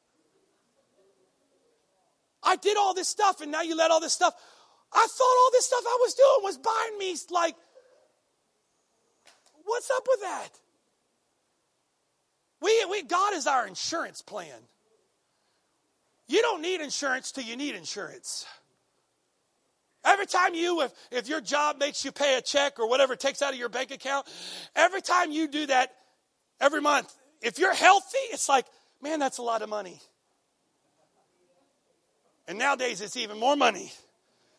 [2.42, 4.34] I did all this stuff and now you let all this stuff.
[4.92, 7.56] I thought all this stuff I was doing was buying me like,
[9.66, 10.50] what's up with that?
[12.62, 14.56] We, we, God is our insurance plan.
[16.28, 18.46] You don't need insurance till you need insurance.
[20.06, 23.42] Every time you, if, if your job makes you pay a check or whatever takes
[23.42, 24.26] out of your bank account,
[24.76, 25.92] every time you do that
[26.62, 28.66] every month, if you're healthy, it's like,
[29.02, 30.02] Man, that's a lot of money.
[32.48, 33.92] And nowadays it's even more money.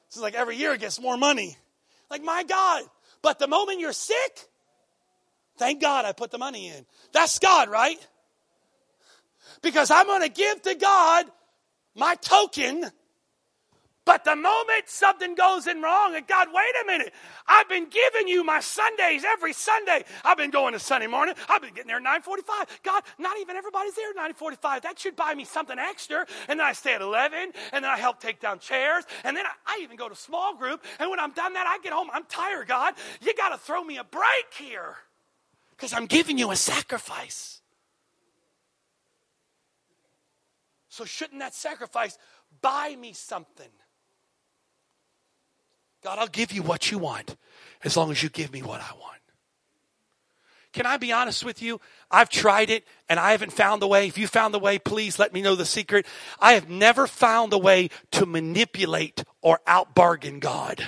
[0.08, 1.56] It's like every year it gets more money.
[2.10, 2.84] Like, my God.
[3.22, 4.40] But the moment you're sick,
[5.58, 6.86] thank God I put the money in.
[7.12, 7.98] That's God, right?
[9.62, 11.26] Because I'm going to give to God
[11.94, 12.90] my token
[14.06, 17.12] but the moment something goes in wrong, and God, wait a minute,
[17.48, 20.04] I've been giving you my Sundays every Sunday.
[20.24, 21.34] I've been going to Sunday morning.
[21.48, 22.82] I've been getting there at 945.
[22.84, 24.82] God, not even everybody's there at 945.
[24.82, 26.24] That should buy me something extra.
[26.48, 29.44] And then I stay at 11, and then I help take down chairs, and then
[29.44, 30.84] I, I even go to small group.
[31.00, 32.08] And when I'm done that, I get home.
[32.12, 32.94] I'm tired, God.
[33.20, 34.94] You got to throw me a break here
[35.70, 37.60] because I'm giving you a sacrifice.
[40.88, 42.16] So shouldn't that sacrifice
[42.62, 43.68] buy me something?
[46.06, 47.34] God, I'll give you what you want
[47.82, 49.20] as long as you give me what I want.
[50.72, 51.80] Can I be honest with you?
[52.12, 54.06] I've tried it and I haven't found the way.
[54.06, 56.06] If you found the way, please let me know the secret.
[56.38, 60.86] I have never found a way to manipulate or outbargain God.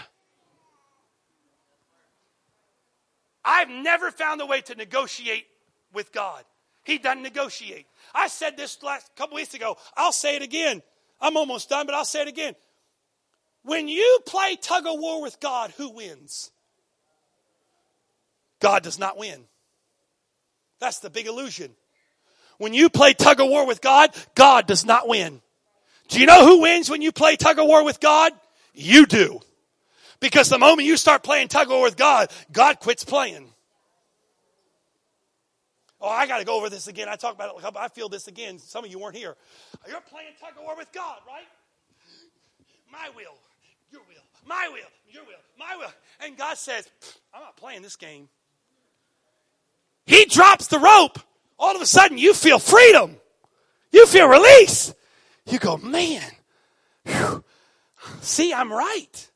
[3.45, 5.47] I've never found a way to negotiate
[5.93, 6.45] with God.
[6.85, 7.87] He doesn't negotiate.
[8.15, 9.79] I said this last couple weeks ago.
[9.97, 10.81] I'll say it again.
[11.21, 12.55] I'm almost done, but I'll say it again.
[13.69, 16.51] When you play tug of war with God, who wins?
[18.61, 19.45] God does not win.
[20.81, 21.73] That's the big illusion.
[22.57, 25.43] When you play tug of war with God, God does not win.
[26.09, 28.33] Do you know who wins when you play tug of war with God?
[28.73, 29.39] You do.
[30.19, 33.53] Because the moment you start playing tug of war with God, God quits playing.
[36.01, 37.11] Oh, I got to go over this again.
[37.11, 37.77] I talk about it.
[37.77, 38.59] I feel this again.
[38.61, 39.37] Some of you weren't here.
[39.87, 41.45] You're playing tug of war with God, right?
[42.91, 43.37] My will,
[43.91, 45.93] your will, my will, your will, my will.
[46.25, 46.89] And God says,
[47.33, 48.29] I'm not playing this game.
[50.07, 51.19] He drops the rope.
[51.59, 53.17] All of a sudden, you feel freedom.
[53.93, 54.95] You feel release.
[55.47, 56.31] You go, man,
[57.05, 57.45] whew,
[58.21, 59.31] see, I'm right.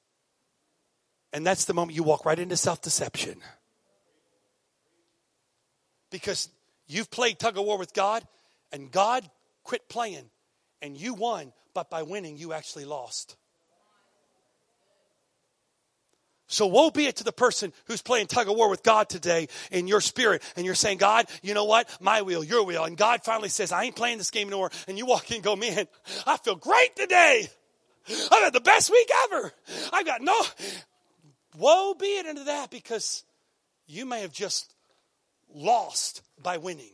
[1.33, 3.41] And that's the moment you walk right into self deception.
[6.11, 6.51] Because
[6.87, 8.27] you've played tug of war with God,
[8.71, 9.29] and God
[9.65, 10.31] quit playing,
[10.83, 13.37] and you won, but by winning, you actually lost.
[16.53, 19.49] So woe be it to the person who's playing tug of war with God today
[19.71, 21.89] in your spirit and you're saying, God, you know what?
[21.99, 22.85] My will, your will.
[22.85, 24.71] And God finally says, I ain't playing this game anymore.
[24.87, 25.87] And you walk in and go, man,
[26.27, 27.49] I feel great today.
[28.31, 29.53] I've had the best week ever.
[29.95, 30.39] I've got no,
[31.57, 33.25] woe be it into that because
[33.87, 34.75] you may have just
[35.55, 36.93] lost by winning.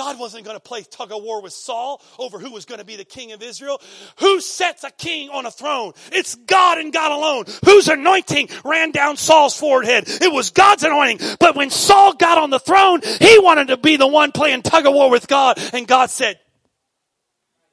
[0.00, 2.86] God wasn't going to play tug of war with Saul over who was going to
[2.86, 3.78] be the king of Israel.
[4.20, 5.92] Who sets a king on a throne?
[6.10, 7.44] It's God and God alone.
[7.66, 10.04] Whose anointing ran down Saul's forehead?
[10.08, 11.36] It was God's anointing.
[11.38, 14.86] But when Saul got on the throne, he wanted to be the one playing tug
[14.86, 15.58] of war with God.
[15.74, 16.40] And God said,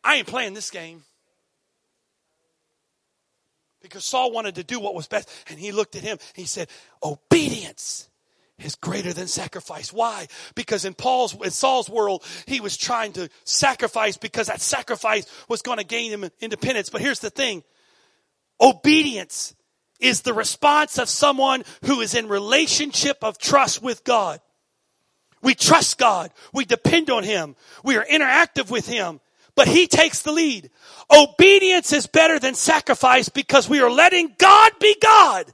[0.04, 1.06] I ain't playing this game.
[3.82, 5.30] Because Saul wanted to do what was best.
[5.50, 6.18] And he looked at him.
[6.36, 6.68] he said,
[7.02, 8.10] obedience
[8.60, 9.94] is greater than sacrifice.
[9.94, 10.28] Why?
[10.56, 15.62] Because in Paul's, in Saul's world, he was trying to sacrifice because that sacrifice was
[15.62, 16.90] going to gain him independence.
[16.90, 17.64] But here's the thing.
[18.60, 19.54] Obedience
[20.00, 24.40] is the response of someone who is in relationship of trust with God.
[25.42, 26.32] We trust God.
[26.52, 27.56] We depend on Him.
[27.84, 29.20] We are interactive with Him.
[29.56, 30.70] But He takes the lead.
[31.16, 35.54] Obedience is better than sacrifice because we are letting God be God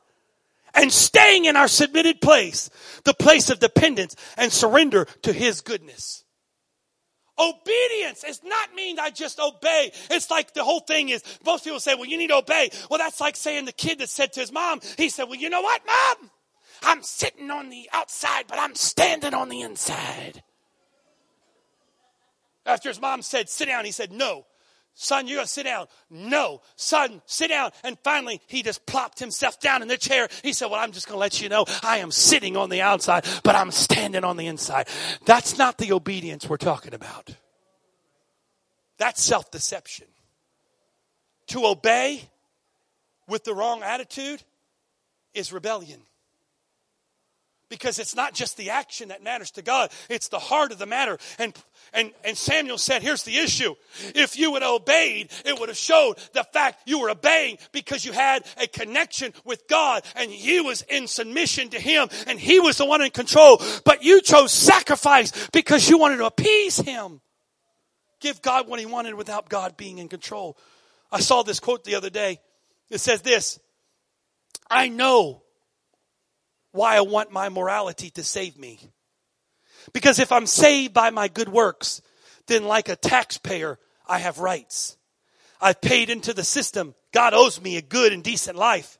[0.73, 2.69] and staying in our submitted place,
[3.03, 6.23] the place of dependence and surrender to His goodness.
[7.39, 9.91] Obedience is not mean I just obey.
[10.11, 12.69] It's like the whole thing is, most people say, well, you need to obey.
[12.89, 15.49] Well, that's like saying the kid that said to his mom, he said, well, you
[15.49, 16.29] know what, mom?
[16.83, 20.43] I'm sitting on the outside, but I'm standing on the inside.
[22.65, 24.45] After his mom said, sit down, he said, no,
[24.95, 25.87] Son, you're going to sit down.
[26.09, 26.61] No.
[26.75, 27.71] Son, sit down.
[27.83, 30.27] And finally, he just plopped himself down in the chair.
[30.43, 33.25] He said, Well, I'm just to let you know I am sitting on the outside,
[33.43, 34.87] but I'm standing on the inside.
[35.25, 37.35] That's not the obedience we're talking about.
[38.97, 40.07] That's self deception.
[41.47, 42.29] To obey
[43.27, 44.43] with the wrong attitude
[45.33, 46.01] is rebellion
[47.73, 50.85] because it's not just the action that matters to God, it's the heart of the
[50.85, 51.17] matter.
[51.39, 51.55] And,
[51.91, 53.73] and, and Samuel said, here's the issue.
[54.13, 58.05] If you would have obeyed, it would have showed the fact you were obeying because
[58.05, 62.59] you had a connection with God and he was in submission to him and he
[62.59, 63.59] was the one in control.
[63.85, 67.21] But you chose sacrifice because you wanted to appease him.
[68.19, 70.59] Give God what he wanted without God being in control.
[71.11, 72.39] I saw this quote the other day.
[72.91, 73.59] It says this,
[74.69, 75.42] I know
[76.73, 78.79] why I want my morality to save me.
[79.93, 82.01] Because if I'm saved by my good works,
[82.47, 84.97] then like a taxpayer, I have rights.
[85.61, 86.95] I've paid into the system.
[87.13, 88.97] God owes me a good and decent life.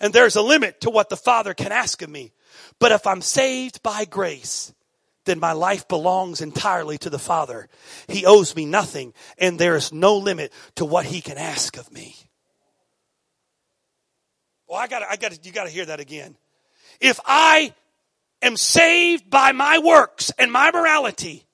[0.00, 2.32] And there's a limit to what the Father can ask of me.
[2.80, 4.74] But if I'm saved by grace,
[5.24, 7.68] then my life belongs entirely to the Father.
[8.08, 11.90] He owes me nothing, and there is no limit to what He can ask of
[11.92, 12.16] me.
[14.66, 16.36] Well, I got, I got, you got to hear that again
[17.00, 17.74] if I
[18.42, 21.44] am saved by my works and my morality,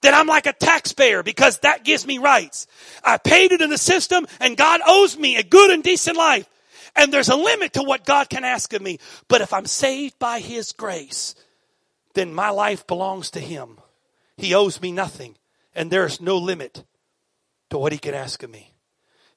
[0.00, 2.66] then I'm like a taxpayer because that gives me rights.
[3.02, 6.48] I paid it in the system and God owes me a good and decent life.
[6.94, 8.98] And there's a limit to what God can ask of me.
[9.28, 11.34] But if I'm saved by His grace,
[12.14, 13.78] then my life belongs to Him.
[14.36, 15.36] He owes me nothing.
[15.74, 16.84] And there's no limit
[17.70, 18.72] to what He can ask of me.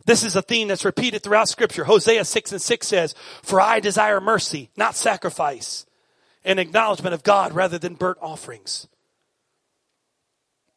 [0.05, 1.83] This is a theme that's repeated throughout scripture.
[1.83, 5.85] Hosea 6 and 6 says, For I desire mercy, not sacrifice,
[6.43, 8.87] and acknowledgement of God rather than burnt offerings.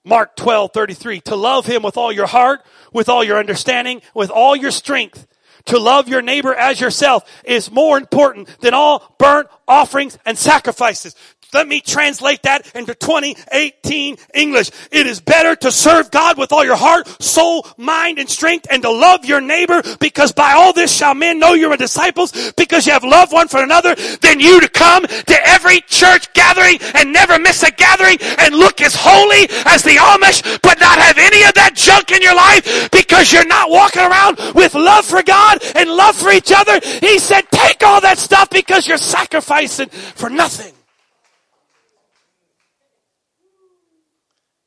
[0.05, 2.61] Mark 12, 33, to love him with all your heart,
[2.93, 5.27] with all your understanding, with all your strength.
[5.67, 11.17] To love your neighbor as yourself is more important than all burnt offerings and sacrifices.
[11.55, 14.71] Let me translate that into 2018 English.
[14.91, 18.83] It is better to serve God with all your heart, soul, mind, and strength and
[18.83, 22.89] to love your neighbor because by all this shall men know you're a disciples because
[22.89, 27.13] you have loved one for another than you to come to every church gathering and
[27.13, 31.45] never miss a gathering and look as holy as the Amish but not have any
[31.45, 35.59] of that junk in your life because you're not walking around with love for God
[35.77, 36.81] and love for each other.
[36.99, 40.75] He said, take all that stuff because you're sacrificing for nothing.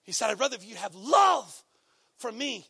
[0.07, 1.63] He said, I'd rather if you have love
[2.17, 2.65] for me.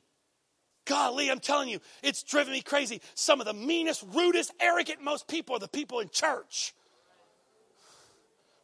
[0.85, 2.99] Golly, I'm telling you, it's driven me crazy.
[3.13, 6.73] Some of the meanest, rudest, arrogant, most people are the people in church.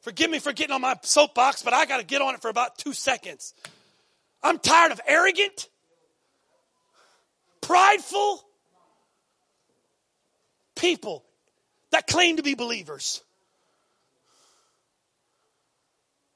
[0.01, 2.49] Forgive me for getting on my soapbox, but I got to get on it for
[2.49, 3.53] about two seconds.
[4.41, 5.69] I'm tired of arrogant,
[7.61, 8.43] prideful
[10.76, 11.24] people
[11.91, 13.21] that claim to be believers.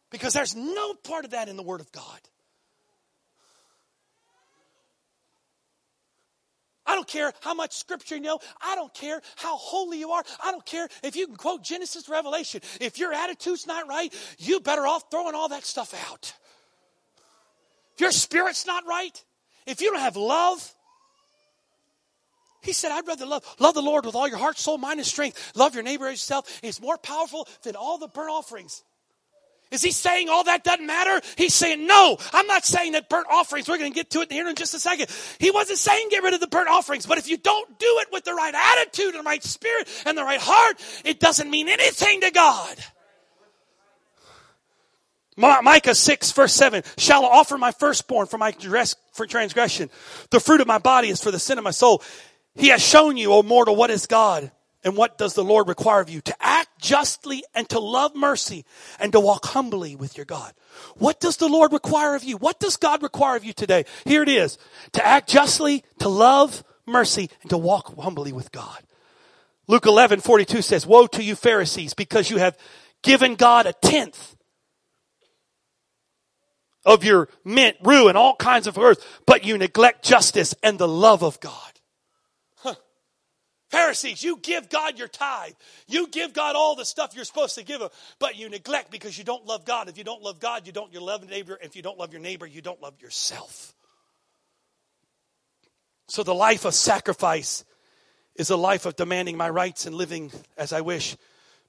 [0.10, 2.20] Because there's no part of that in the Word of God.
[6.88, 8.40] I don't care how much scripture you know.
[8.62, 10.24] I don't care how holy you are.
[10.44, 12.62] I don't care if you can quote Genesis Revelation.
[12.80, 16.34] If your attitude's not right, you better off throwing all that stuff out.
[17.96, 19.24] If your spirit's not right,
[19.66, 20.74] if you don't have love,
[22.62, 25.08] he said, I'd rather love, love the Lord with all your heart, soul, mind, and
[25.08, 25.54] strength.
[25.56, 26.60] Love your neighbor as yourself.
[26.64, 28.84] It's more powerful than all the burnt offerings.
[29.72, 31.22] Is he saying all that doesn't matter?
[31.36, 34.32] He's saying, no, I'm not saying that burnt offerings, we're going to get to it
[34.32, 35.08] here in just a second.
[35.40, 38.08] He wasn't saying get rid of the burnt offerings, but if you don't do it
[38.12, 41.68] with the right attitude and the right spirit and the right heart, it doesn't mean
[41.68, 42.78] anything to God.
[45.36, 49.90] Micah 6 verse 7, shall I offer my firstborn for my dress for transgression.
[50.32, 52.02] The fruit of my body is for the sin of my soul.
[52.56, 54.52] He has shown you, O mortal, what is God
[54.88, 56.22] and what does the Lord require of you?
[56.22, 58.64] To act justly and to love mercy
[59.02, 60.54] and to walk humbly with your God.
[60.96, 62.38] What does the Lord require of you?
[62.38, 63.84] What does God require of you today?
[64.06, 64.58] Here it is.
[64.94, 68.82] To act justly, to love mercy, and to walk humbly with God.
[69.68, 72.58] Luke 11, 42 says, Woe to you Pharisees, because you have
[73.04, 74.38] given God a tenth
[76.86, 80.88] of your mint, rue, and all kinds of earth, but you neglect justice and the
[80.88, 81.67] love of God.
[83.70, 85.54] Pharisees, you give God your tithe.
[85.88, 89.18] You give God all the stuff you're supposed to give him, but you neglect because
[89.18, 89.90] you don't love God.
[89.90, 91.60] If you don't love God, you don't you love your neighbor.
[91.62, 93.74] If you don't love your neighbor, you don't love yourself.
[96.08, 97.66] So the life of sacrifice
[98.36, 101.18] is a life of demanding my rights and living as I wish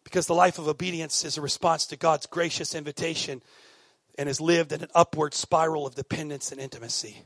[0.05, 3.43] because the life of obedience is a response to God's gracious invitation
[4.17, 7.23] and is lived in an upward spiral of dependence and intimacy.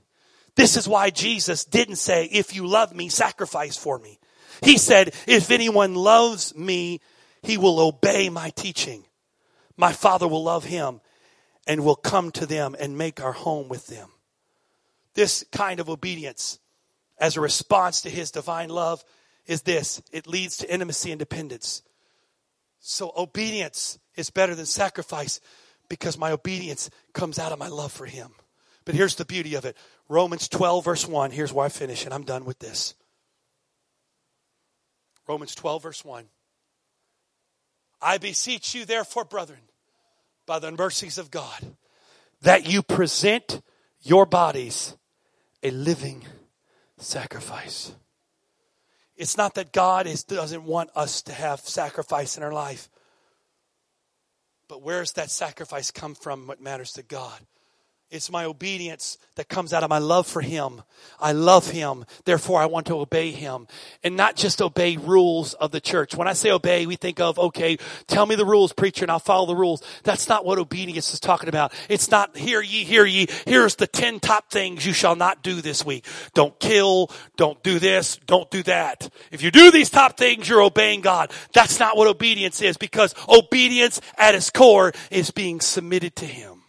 [0.54, 4.18] This is why Jesus didn't say, if you love me, sacrifice for me.
[4.62, 7.00] He said, if anyone loves me,
[7.42, 9.04] he will obey my teaching.
[9.76, 11.00] My Father will love him
[11.66, 14.08] and will come to them and make our home with them.
[15.14, 16.58] This kind of obedience
[17.18, 19.04] as a response to his divine love
[19.46, 21.82] is this it leads to intimacy and dependence.
[22.80, 25.40] So, obedience is better than sacrifice
[25.88, 28.32] because my obedience comes out of my love for him.
[28.84, 29.76] But here's the beauty of it
[30.08, 31.30] Romans 12, verse 1.
[31.30, 32.94] Here's where I finish, and I'm done with this.
[35.28, 36.24] Romans 12, verse 1.
[38.00, 39.60] I beseech you, therefore, brethren,
[40.46, 41.76] by the mercies of God,
[42.42, 43.62] that you present
[44.02, 44.96] your bodies
[45.62, 46.24] a living
[46.98, 47.94] sacrifice.
[49.16, 52.88] It's not that God is, doesn't want us to have sacrifice in our life,
[54.66, 56.46] but where's that sacrifice come from?
[56.46, 57.38] What matters to God?
[58.12, 60.82] It's my obedience that comes out of my love for Him.
[61.18, 62.04] I love Him.
[62.26, 63.66] Therefore, I want to obey Him.
[64.04, 66.14] And not just obey rules of the church.
[66.14, 69.18] When I say obey, we think of, okay, tell me the rules, preacher, and I'll
[69.18, 69.82] follow the rules.
[70.02, 71.72] That's not what obedience is talking about.
[71.88, 73.28] It's not, hear ye, hear ye.
[73.46, 76.04] Here's the 10 top things you shall not do this week.
[76.34, 77.10] Don't kill.
[77.38, 78.18] Don't do this.
[78.26, 79.08] Don't do that.
[79.30, 81.32] If you do these top things, you're obeying God.
[81.54, 86.61] That's not what obedience is because obedience at its core is being submitted to Him.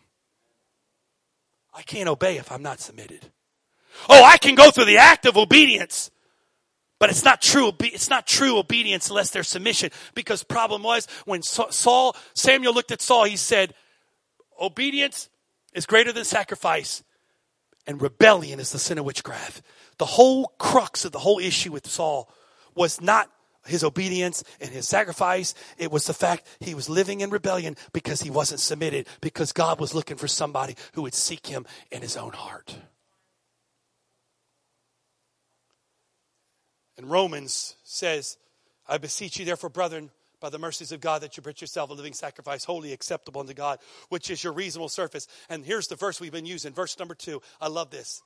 [1.74, 3.32] I can't obey if I'm not submitted.
[4.10, 6.12] Oh, I can go through the act of obedience,
[7.00, 7.72] but it's not true.
[7.80, 9.92] It's not true obedience unless there's submission.
[10.14, 13.74] Because problem was when Saul, Samuel looked at Saul, he said,
[14.60, 15.30] "Obedience
[15.74, 17.04] is greater than sacrifice,
[17.86, 19.62] and rebellion is the sin of witchcraft."
[19.98, 22.32] The whole crux of the whole issue with Saul
[22.74, 23.30] was not
[23.66, 25.54] his obedience and his sacrifice.
[25.78, 29.80] It was the fact he was living in rebellion because he wasn't submitted, because God
[29.80, 32.76] was looking for somebody who would seek him in his own heart.
[36.98, 38.38] And Romans says,
[38.88, 41.94] I beseech you, therefore, brethren, by the mercies of God, that you present yourself a
[41.94, 45.28] living sacrifice, holy, acceptable unto God, which is your reasonable service.
[45.50, 47.42] And here's the verse we've been using, verse number two.
[47.62, 48.22] I love this.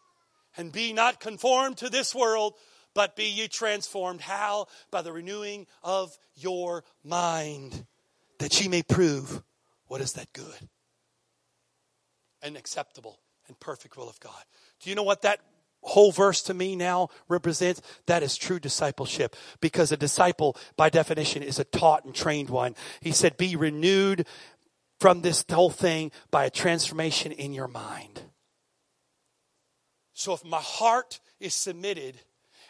[0.57, 2.55] And be not conformed to this world,
[2.97, 4.21] but be ye transformed.
[4.21, 4.65] How?
[4.89, 7.85] By the renewing of your mind,
[8.39, 9.43] that ye may prove
[9.85, 10.67] what is that good
[12.41, 14.43] and acceptable and perfect will of God.
[14.81, 15.41] Do you know what that
[15.83, 17.83] whole verse to me now represents?
[18.07, 22.73] That is true discipleship because a disciple, by definition, is a taught and trained one.
[22.99, 24.25] He said, Be renewed
[24.99, 28.23] from this whole thing by a transformation in your mind.
[30.13, 32.15] So if my heart is submitted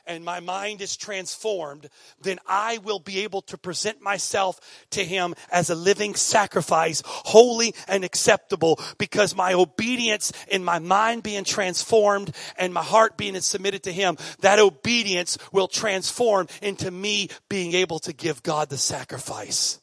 [0.08, 1.90] and my mind is transformed,
[2.22, 4.60] then I will be able to present myself
[4.92, 11.24] to Him as a living sacrifice, holy and acceptable, because my obedience in my mind
[11.24, 17.30] being transformed and my heart being submitted to Him, that obedience will transform into me
[17.50, 19.80] being able to give God the sacrifice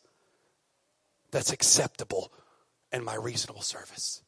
[1.30, 2.32] that's acceptable
[2.90, 4.23] and my reasonable service.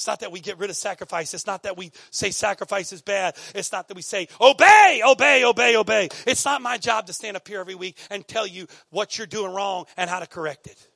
[0.00, 1.34] It's not that we get rid of sacrifice.
[1.34, 3.36] It's not that we say sacrifice is bad.
[3.54, 6.08] It's not that we say, obey, obey, obey, obey.
[6.26, 9.26] It's not my job to stand up here every week and tell you what you're
[9.26, 10.88] doing wrong and how to correct it.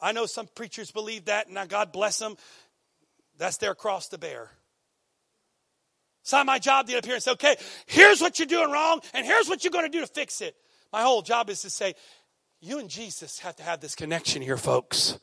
[0.00, 2.36] I know some preachers believe that, and God bless them.
[3.36, 4.52] That's their cross to bear.
[6.22, 8.70] It's not my job to get up here and say, okay, here's what you're doing
[8.70, 10.54] wrong, and here's what you're going to do to fix it.
[10.92, 11.96] My whole job is to say,
[12.60, 15.18] you and Jesus have to have this connection here, folks.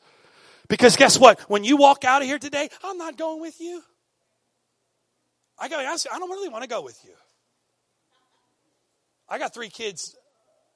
[0.68, 1.40] Because guess what?
[1.42, 3.82] When you walk out of here today, I'm not going with you.
[5.58, 7.12] I got to I don't really want to go with you.
[9.28, 10.16] I got three kids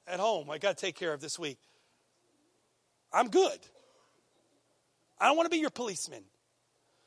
[0.07, 1.59] at home I got to take care of this week.
[3.13, 3.59] I'm good.
[5.19, 6.23] I don't want to be your policeman.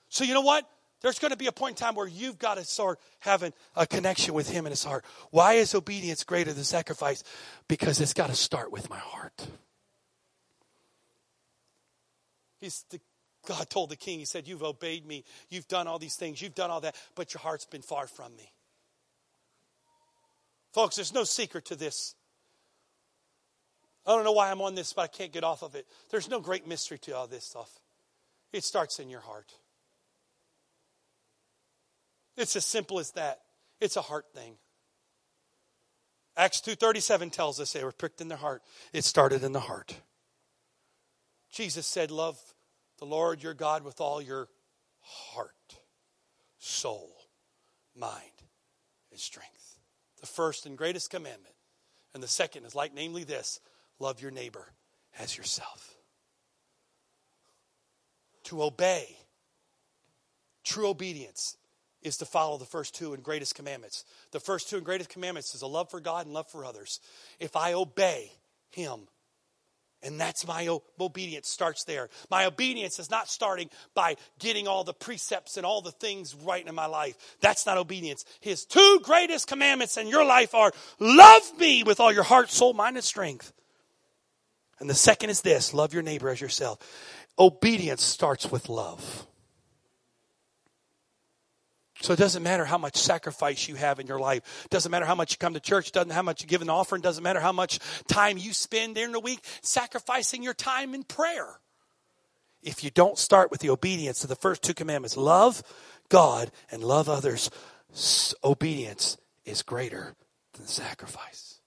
[0.08, 0.68] So, you know what?
[1.00, 3.86] There's going to be a point in time where you've got to start having a
[3.86, 5.04] connection with Him in His heart.
[5.30, 7.24] Why is obedience greater than sacrifice?
[7.68, 9.46] Because it's got to start with my heart.
[12.64, 12.98] He's the,
[13.46, 15.22] God told the king, He said, You've obeyed me.
[15.50, 16.40] You've done all these things.
[16.40, 18.50] You've done all that, but your heart's been far from me.
[20.72, 22.14] Folks, there's no secret to this.
[24.06, 25.86] I don't know why I'm on this, but I can't get off of it.
[26.10, 27.70] There's no great mystery to all this stuff.
[28.50, 29.52] It starts in your heart.
[32.38, 33.40] It's as simple as that.
[33.78, 34.56] It's a heart thing.
[36.34, 38.62] Acts 2:37 tells us they were pricked in their heart.
[38.94, 39.96] It started in the heart.
[41.50, 42.53] Jesus said, "Love
[42.98, 44.48] the Lord your God with all your
[45.00, 45.78] heart,
[46.58, 47.14] soul,
[47.96, 48.22] mind,
[49.10, 49.78] and strength.
[50.20, 51.54] The first and greatest commandment.
[52.14, 53.60] And the second is like, namely, this
[53.98, 54.72] love your neighbor
[55.18, 55.94] as yourself.
[58.44, 59.16] To obey,
[60.64, 61.56] true obedience,
[62.02, 64.04] is to follow the first two and greatest commandments.
[64.30, 67.00] The first two and greatest commandments is a love for God and love for others.
[67.40, 68.30] If I obey
[68.70, 69.08] Him,
[70.04, 70.68] and that's my
[71.00, 72.10] obedience starts there.
[72.30, 76.64] My obedience is not starting by getting all the precepts and all the things right
[76.64, 77.16] in my life.
[77.40, 78.24] That's not obedience.
[78.40, 82.74] His two greatest commandments in your life are love me with all your heart, soul,
[82.74, 83.52] mind, and strength.
[84.78, 86.78] And the second is this love your neighbor as yourself.
[87.38, 89.26] Obedience starts with love.
[92.04, 94.66] So it doesn't matter how much sacrifice you have in your life.
[94.66, 95.90] It doesn't matter how much you come to church.
[95.90, 97.00] Doesn't how much you give an offering.
[97.00, 97.78] Doesn't matter how much
[98.08, 101.60] time you spend during the week sacrificing your time in prayer.
[102.62, 105.62] If you don't start with the obedience to the first two commandments, love
[106.10, 107.48] God and love others,
[108.44, 110.14] obedience is greater
[110.58, 111.58] than sacrifice.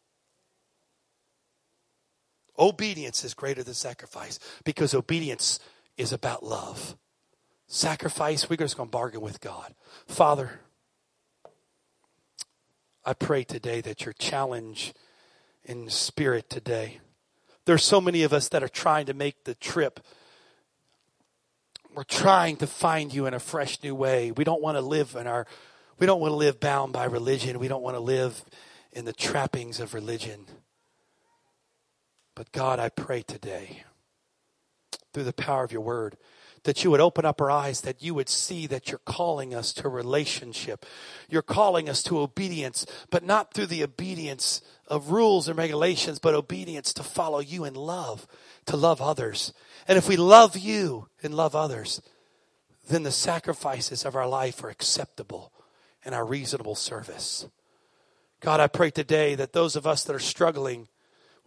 [2.59, 5.59] Obedience is greater than sacrifice because obedience
[5.97, 6.95] is about love
[7.67, 9.73] sacrifice, we're just going to bargain with God.
[10.07, 10.61] Father,
[13.05, 14.93] I pray today that your challenge
[15.63, 16.99] in spirit today.
[17.65, 19.99] There's so many of us that are trying to make the trip.
[21.93, 24.31] We're trying to find you in a fresh new way.
[24.31, 25.45] We don't want to live in our
[25.99, 27.57] we don't want to live bound by religion.
[27.57, 28.43] We don't want to live
[28.91, 30.45] in the trappings of religion.
[32.35, 33.81] But God, I pray today
[35.11, 36.15] through the power of your word
[36.67, 39.71] that you would open up our eyes, that you would see that you're calling us
[39.71, 40.85] to relationship.
[41.29, 46.33] You're calling us to obedience, but not through the obedience of rules and regulations, but
[46.33, 48.27] obedience to follow you in love,
[48.65, 49.53] to love others.
[49.87, 52.01] And if we love you and love others,
[52.89, 55.53] then the sacrifices of our life are acceptable
[56.03, 57.47] and our reasonable service.
[58.41, 60.89] God, I pray today that those of us that are struggling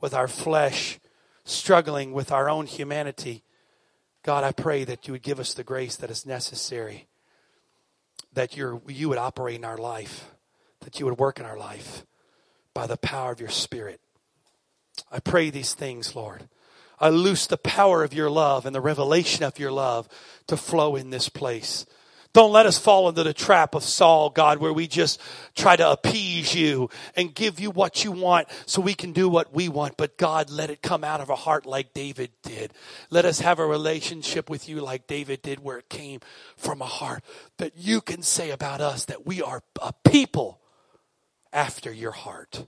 [0.01, 0.99] with our flesh,
[1.45, 3.45] struggling with our own humanity,
[4.23, 7.09] God, I pray that you would give us the grace that is necessary,
[8.33, 10.31] that you you would operate in our life,
[10.81, 12.05] that you would work in our life
[12.75, 14.01] by the power of your Spirit.
[15.11, 16.49] I pray these things, Lord.
[16.99, 20.07] I loose the power of your love and the revelation of your love
[20.49, 21.87] to flow in this place.
[22.33, 25.21] Don't let us fall into the trap of Saul, God, where we just
[25.57, 29.53] try to appease you and give you what you want so we can do what
[29.53, 29.97] we want.
[29.97, 32.73] But God, let it come out of a heart like David did.
[33.11, 36.21] Let us have a relationship with you like David did, where it came
[36.57, 37.25] from a heart
[37.59, 40.61] that you can say about us that we are a people
[41.53, 42.65] after your heart.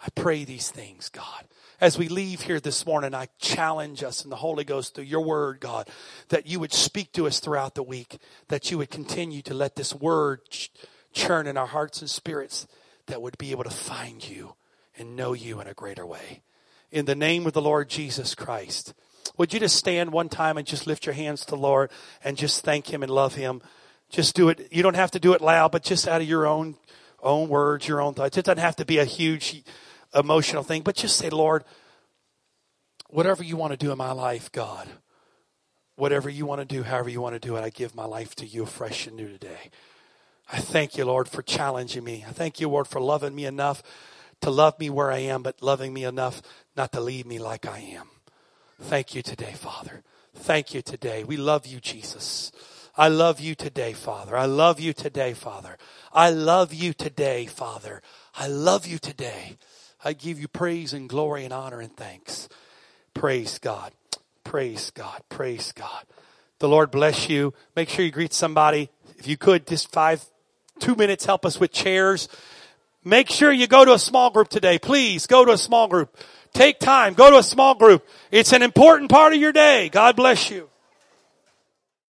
[0.00, 1.44] I pray these things, God.
[1.80, 5.24] As we leave here this morning, I challenge us in the Holy Ghost through your
[5.24, 5.88] word, God,
[6.28, 8.18] that you would speak to us throughout the week,
[8.48, 10.70] that you would continue to let this word ch-
[11.12, 12.66] churn in our hearts and spirits,
[13.06, 14.54] that would be able to find you
[14.98, 16.42] and know you in a greater way.
[16.90, 18.94] In the name of the Lord Jesus Christ.
[19.36, 21.90] Would you just stand one time and just lift your hands to the Lord
[22.24, 23.62] and just thank Him and love Him?
[24.10, 24.68] Just do it.
[24.72, 26.76] You don't have to do it loud, but just out of your own
[27.22, 28.36] own words, your own thoughts.
[28.36, 29.62] It doesn't have to be a huge
[30.14, 31.64] emotional thing, but just say, Lord,
[33.08, 34.88] whatever you want to do in my life, God,
[35.96, 38.34] whatever you want to do, however you want to do it, I give my life
[38.36, 39.70] to you fresh and new today.
[40.50, 42.24] I thank you, Lord, for challenging me.
[42.26, 43.82] I thank you, Lord, for loving me enough
[44.40, 46.40] to love me where I am, but loving me enough
[46.76, 48.08] not to leave me like I am.
[48.80, 50.02] Thank you today, Father.
[50.34, 51.24] Thank you today.
[51.24, 52.52] We love you, Jesus.
[52.96, 54.36] I love you today, Father.
[54.36, 55.76] I love you today, Father.
[56.12, 58.02] I love you today, Father.
[58.34, 59.56] I love you today.
[60.04, 62.48] I give you praise and glory and honor and thanks.
[63.14, 63.92] Praise God.
[64.44, 65.22] Praise God.
[65.28, 66.04] Praise God.
[66.60, 67.52] The Lord bless you.
[67.76, 68.90] Make sure you greet somebody.
[69.16, 70.24] If you could, just five,
[70.78, 72.28] two minutes, help us with chairs.
[73.04, 74.78] Make sure you go to a small group today.
[74.78, 76.16] Please go to a small group.
[76.52, 77.14] Take time.
[77.14, 78.06] Go to a small group.
[78.30, 79.88] It's an important part of your day.
[79.88, 80.67] God bless you.